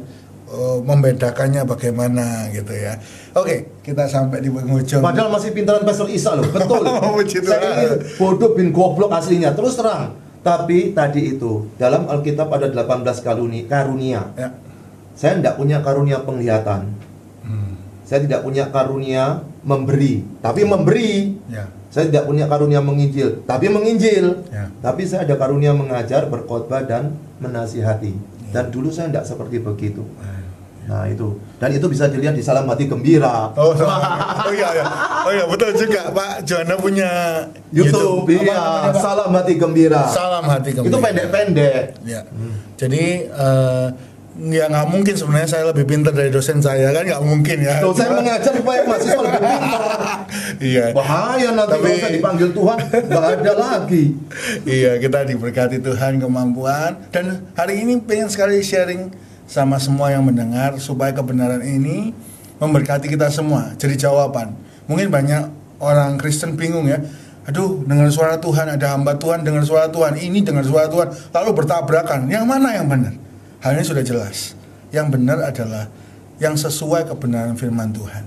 [0.51, 2.99] eh, membedakannya bagaimana gitu ya.
[3.31, 4.99] Oke, kita sampai di penghujung.
[4.99, 6.83] Padahal masih pintaran Pastor Isa loh, betul.
[7.15, 10.19] Puji Saya ini bodoh bin goblok aslinya, terus terang.
[10.41, 13.63] Tapi tadi itu dalam Alkitab ada 18 karunia.
[13.69, 14.21] karunia.
[14.35, 14.49] Ya.
[15.13, 16.97] Saya tidak punya karunia penglihatan.
[17.45, 21.37] Hmm, Saya tidak punya karunia memberi, tapi memberi.
[21.47, 21.69] ya.
[21.91, 24.47] Saya tidak punya karunia menginjil, tapi menginjil.
[24.47, 24.71] Ya.
[24.79, 28.15] Tapi saya ada karunia mengajar, berkhotbah dan menasihati.
[28.15, 28.51] Ya.
[28.51, 30.01] Dan dulu saya tidak seperti begitu.
[30.81, 33.53] Nah itu, dan itu bisa dilihat di salam hati gembira.
[33.53, 34.85] Oh, oh iya, iya.
[35.21, 37.09] Oh iya, betul juga Pak Juanda punya
[37.69, 40.03] YouTube, Apa iya, salam hati gembira.
[40.05, 40.99] Salam hati Itu gembira.
[40.99, 42.01] pendek-pendek.
[42.01, 42.25] Ya.
[42.75, 43.87] Jadi eh,
[44.41, 47.77] ya nggak mungkin sebenarnya saya lebih pintar dari dosen saya kan nggak mungkin ya.
[47.93, 49.81] Saya mengajar supaya mahasiswa lebih pintar.
[50.61, 50.93] Iya.
[50.93, 54.03] Bahaya nanti Tapi- kalau saya dipanggil Tuhan, nggak ada lagi.
[54.81, 59.13] Iya, kita diberkati Tuhan kemampuan dan hari ini pengen sekali sharing
[59.51, 62.15] sama semua yang mendengar supaya kebenaran ini
[62.63, 63.75] memberkati kita semua.
[63.75, 64.55] Jadi jawaban.
[64.87, 65.51] Mungkin banyak
[65.83, 67.03] orang Kristen bingung ya.
[67.43, 71.49] Aduh, dengar suara Tuhan, ada hamba Tuhan dengar suara Tuhan, ini dengar suara Tuhan, lalu
[71.57, 72.31] bertabrakan.
[72.31, 73.11] Yang mana yang benar?
[73.59, 74.55] Hal ini sudah jelas.
[74.93, 75.89] Yang benar adalah
[76.39, 78.23] yang sesuai kebenaran firman Tuhan.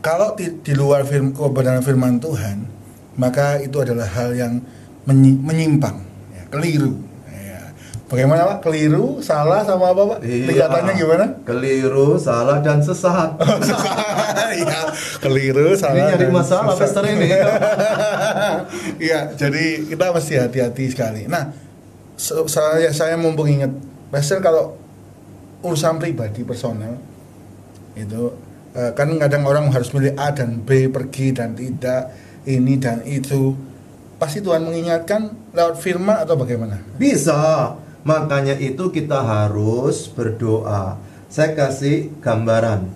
[0.00, 2.66] Kalau di, di luar firm, kebenaran firman Tuhan,
[3.18, 4.62] maka itu adalah hal yang
[5.04, 6.00] menyi- menyimpang,
[6.32, 7.11] ya, keliru.
[8.12, 8.68] Bagaimana Pak?
[8.68, 10.18] Keliru, salah sama apa Pak?
[10.20, 10.44] Iya.
[10.52, 11.24] Tingkatannya gimana?
[11.48, 13.40] Keliru, salah dan sesat.
[14.52, 14.92] Iya,
[15.24, 15.96] keliru, salah.
[15.96, 16.76] Ini nyari masalah.
[16.80, 17.24] Pastor ini.
[19.00, 21.24] Iya, jadi kita mesti hati-hati sekali.
[21.24, 21.56] Nah,
[22.20, 23.72] saya saya mumpung ingat,
[24.12, 24.76] Pastor kalau
[25.64, 27.00] urusan pribadi personal
[27.96, 28.36] itu
[28.76, 32.12] eh, kan kadang orang harus milih A dan B pergi dan tidak
[32.44, 33.56] ini dan itu.
[34.20, 36.76] Pasti Tuhan mengingatkan lewat firman atau bagaimana?
[37.00, 37.72] Bisa.
[38.02, 40.98] Makanya itu kita harus berdoa.
[41.30, 42.90] Saya kasih gambaran.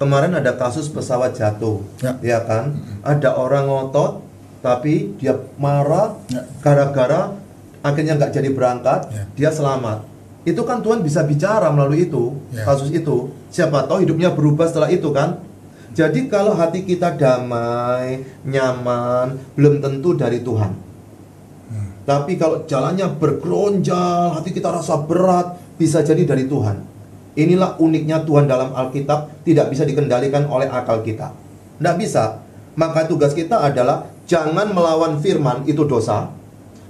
[0.00, 2.18] Kemarin ada kasus pesawat jatuh, Ya.
[2.24, 2.74] ya kan?
[3.06, 4.24] Ada orang ngotot,
[4.64, 6.42] tapi dia marah Ya.
[6.58, 7.38] gara-gara
[7.86, 9.22] akhirnya nggak jadi berangkat, Ya.
[9.38, 10.02] dia selamat.
[10.42, 12.66] Itu kan Tuhan bisa bicara melalui itu, Ya.
[12.66, 13.30] kasus itu.
[13.52, 15.38] Siapa tahu hidupnya berubah setelah itu kan?
[15.92, 20.72] Jadi kalau hati kita damai, nyaman, belum tentu dari Tuhan.
[22.02, 26.82] Tapi kalau jalannya bergeronjal, hati kita rasa berat, bisa jadi dari Tuhan.
[27.38, 31.30] Inilah uniknya Tuhan dalam Alkitab, tidak bisa dikendalikan oleh akal kita.
[31.78, 32.42] Tidak bisa.
[32.74, 36.34] Maka tugas kita adalah jangan melawan firman, itu dosa.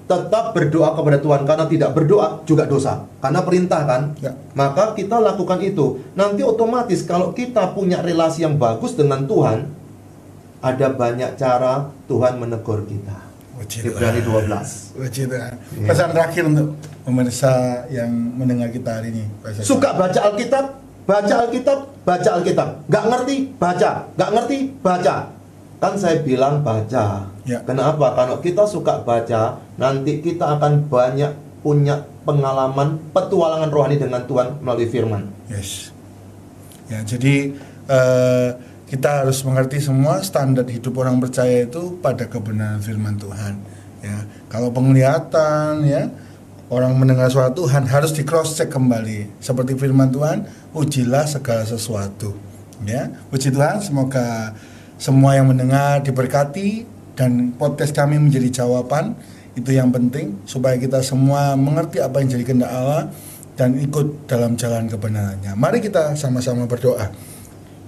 [0.09, 3.05] Tetap berdoa kepada Tuhan, karena tidak berdoa juga dosa.
[3.21, 4.17] Karena perintah kan.
[4.19, 4.33] Ya.
[4.57, 6.01] Maka kita lakukan itu.
[6.17, 9.69] Nanti otomatis kalau kita punya relasi yang bagus dengan Tuhan,
[10.63, 13.32] ada banyak cara Tuhan menegur kita.
[13.69, 14.45] Ibrani Tuhan.
[14.51, 14.99] 12.
[14.99, 15.55] Puji Tuhan.
[15.55, 15.89] Iya.
[15.89, 16.69] Pesan terakhir untuk
[17.07, 17.53] pemirsa
[17.89, 19.25] yang mendengar kita hari ini.
[19.55, 19.63] Sesa.
[19.67, 20.65] Suka baca Alkitab,
[21.05, 22.69] baca Alkitab, baca Alkitab.
[22.89, 23.91] Nggak ngerti, baca.
[24.19, 25.15] Nggak ngerti, baca.
[25.83, 27.27] Kan saya bilang baca.
[27.43, 27.59] Ya.
[27.67, 28.15] Kenapa?
[28.15, 34.87] Kalau kita suka baca, nanti kita akan banyak punya pengalaman petualangan rohani dengan Tuhan melalui
[34.87, 35.27] firman.
[35.51, 35.91] Yes.
[36.87, 37.55] Ya, jadi
[37.89, 38.49] eh,
[38.93, 43.57] kita harus mengerti semua standar hidup orang percaya itu pada kebenaran firman Tuhan.
[44.05, 46.12] Ya, kalau penglihatan ya
[46.68, 50.45] orang mendengar suara Tuhan harus di cross check kembali seperti firman Tuhan,
[50.76, 52.36] ujilah segala sesuatu.
[52.84, 54.53] Ya, puji Tuhan, semoga
[55.01, 56.84] semua yang mendengar diberkati
[57.16, 59.16] dan podcast kami menjadi jawaban
[59.57, 63.09] itu yang penting supaya kita semua mengerti apa yang jadi kehendak Allah
[63.57, 65.57] dan ikut dalam jalan kebenarannya.
[65.57, 67.32] Mari kita sama-sama berdoa.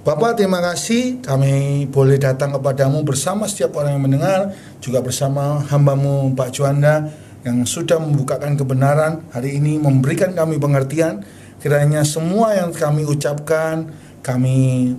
[0.05, 1.25] Bapak terima kasih.
[1.25, 7.09] Kami boleh datang kepadamu bersama setiap orang yang mendengar juga bersama hambamu Pak Juanda
[7.41, 9.25] yang sudah membukakan kebenaran.
[9.33, 11.25] Hari ini memberikan kami pengertian.
[11.57, 13.89] Kiranya semua yang kami ucapkan
[14.21, 14.93] kami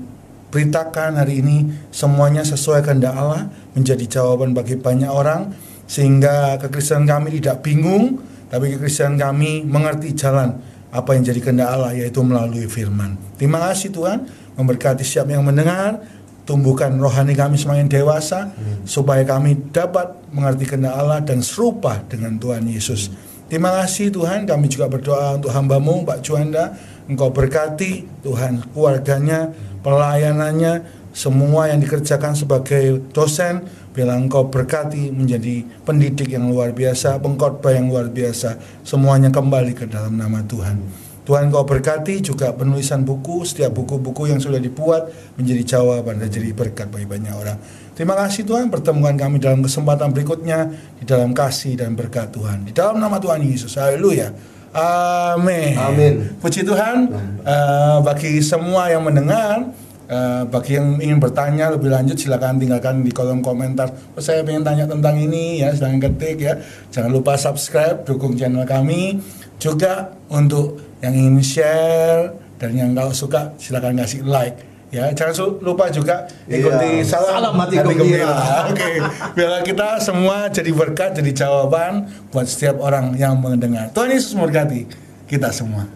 [0.50, 5.54] beritakan hari ini semuanya sesuai kehendak Allah menjadi jawaban bagi banyak orang.
[5.86, 10.58] Sehingga kekristenan kami tidak bingung tapi kekristenan kami mengerti jalan
[10.90, 13.22] apa yang jadi kehendak Allah yaitu melalui firman.
[13.38, 16.02] Terima kasih Tuhan memberkati siap yang mendengar,
[16.48, 18.54] tumbuhkan rohani kami semakin dewasa
[18.86, 23.12] supaya kami dapat mengerti kehendak Allah dan serupa dengan Tuhan Yesus.
[23.46, 26.74] Terima kasih Tuhan, kami juga berdoa untuk hambamu Pak Juanda,
[27.06, 29.54] Engkau berkati Tuhan keluarganya,
[29.86, 30.82] pelayanannya,
[31.14, 33.62] semua yang dikerjakan sebagai dosen,
[33.96, 39.86] bila engkau berkati menjadi pendidik yang luar biasa, pengkhotbah yang luar biasa, semuanya kembali ke
[39.88, 41.05] dalam nama Tuhan.
[41.26, 45.10] Tuhan kau berkati juga penulisan buku, setiap buku-buku yang sudah dibuat
[45.42, 47.58] menjadi jawaban dan jadi berkat bagi banyak orang.
[47.98, 50.70] Terima kasih Tuhan, pertemuan kami dalam kesempatan berikutnya
[51.02, 52.70] di dalam kasih dan berkat Tuhan.
[52.70, 54.30] Di dalam nama Tuhan Yesus, haleluya.
[54.76, 55.74] Amin.
[55.80, 56.14] Amin.
[56.38, 57.10] Puji Tuhan,
[57.42, 59.72] eh, bagi semua yang mendengar,
[60.12, 63.88] eh, bagi yang ingin bertanya lebih lanjut silakan tinggalkan di kolom komentar.
[64.14, 66.60] Oh, saya ingin tanya tentang ini ya, silakan ketik ya.
[66.92, 69.24] Jangan lupa subscribe, dukung channel kami.
[69.58, 74.56] Juga untuk yang ingin share dan yang kalau suka silakan kasih like.
[74.94, 77.04] Ya, jangan lupa juga ikuti Iya.
[77.04, 78.32] salam, Salam hati gembira.
[78.72, 78.92] Oke,
[79.36, 83.92] biar kita semua jadi berkat, jadi jawaban buat setiap orang yang mendengar.
[83.92, 84.88] Tuhan Yesus memberkati
[85.28, 85.90] kita semua.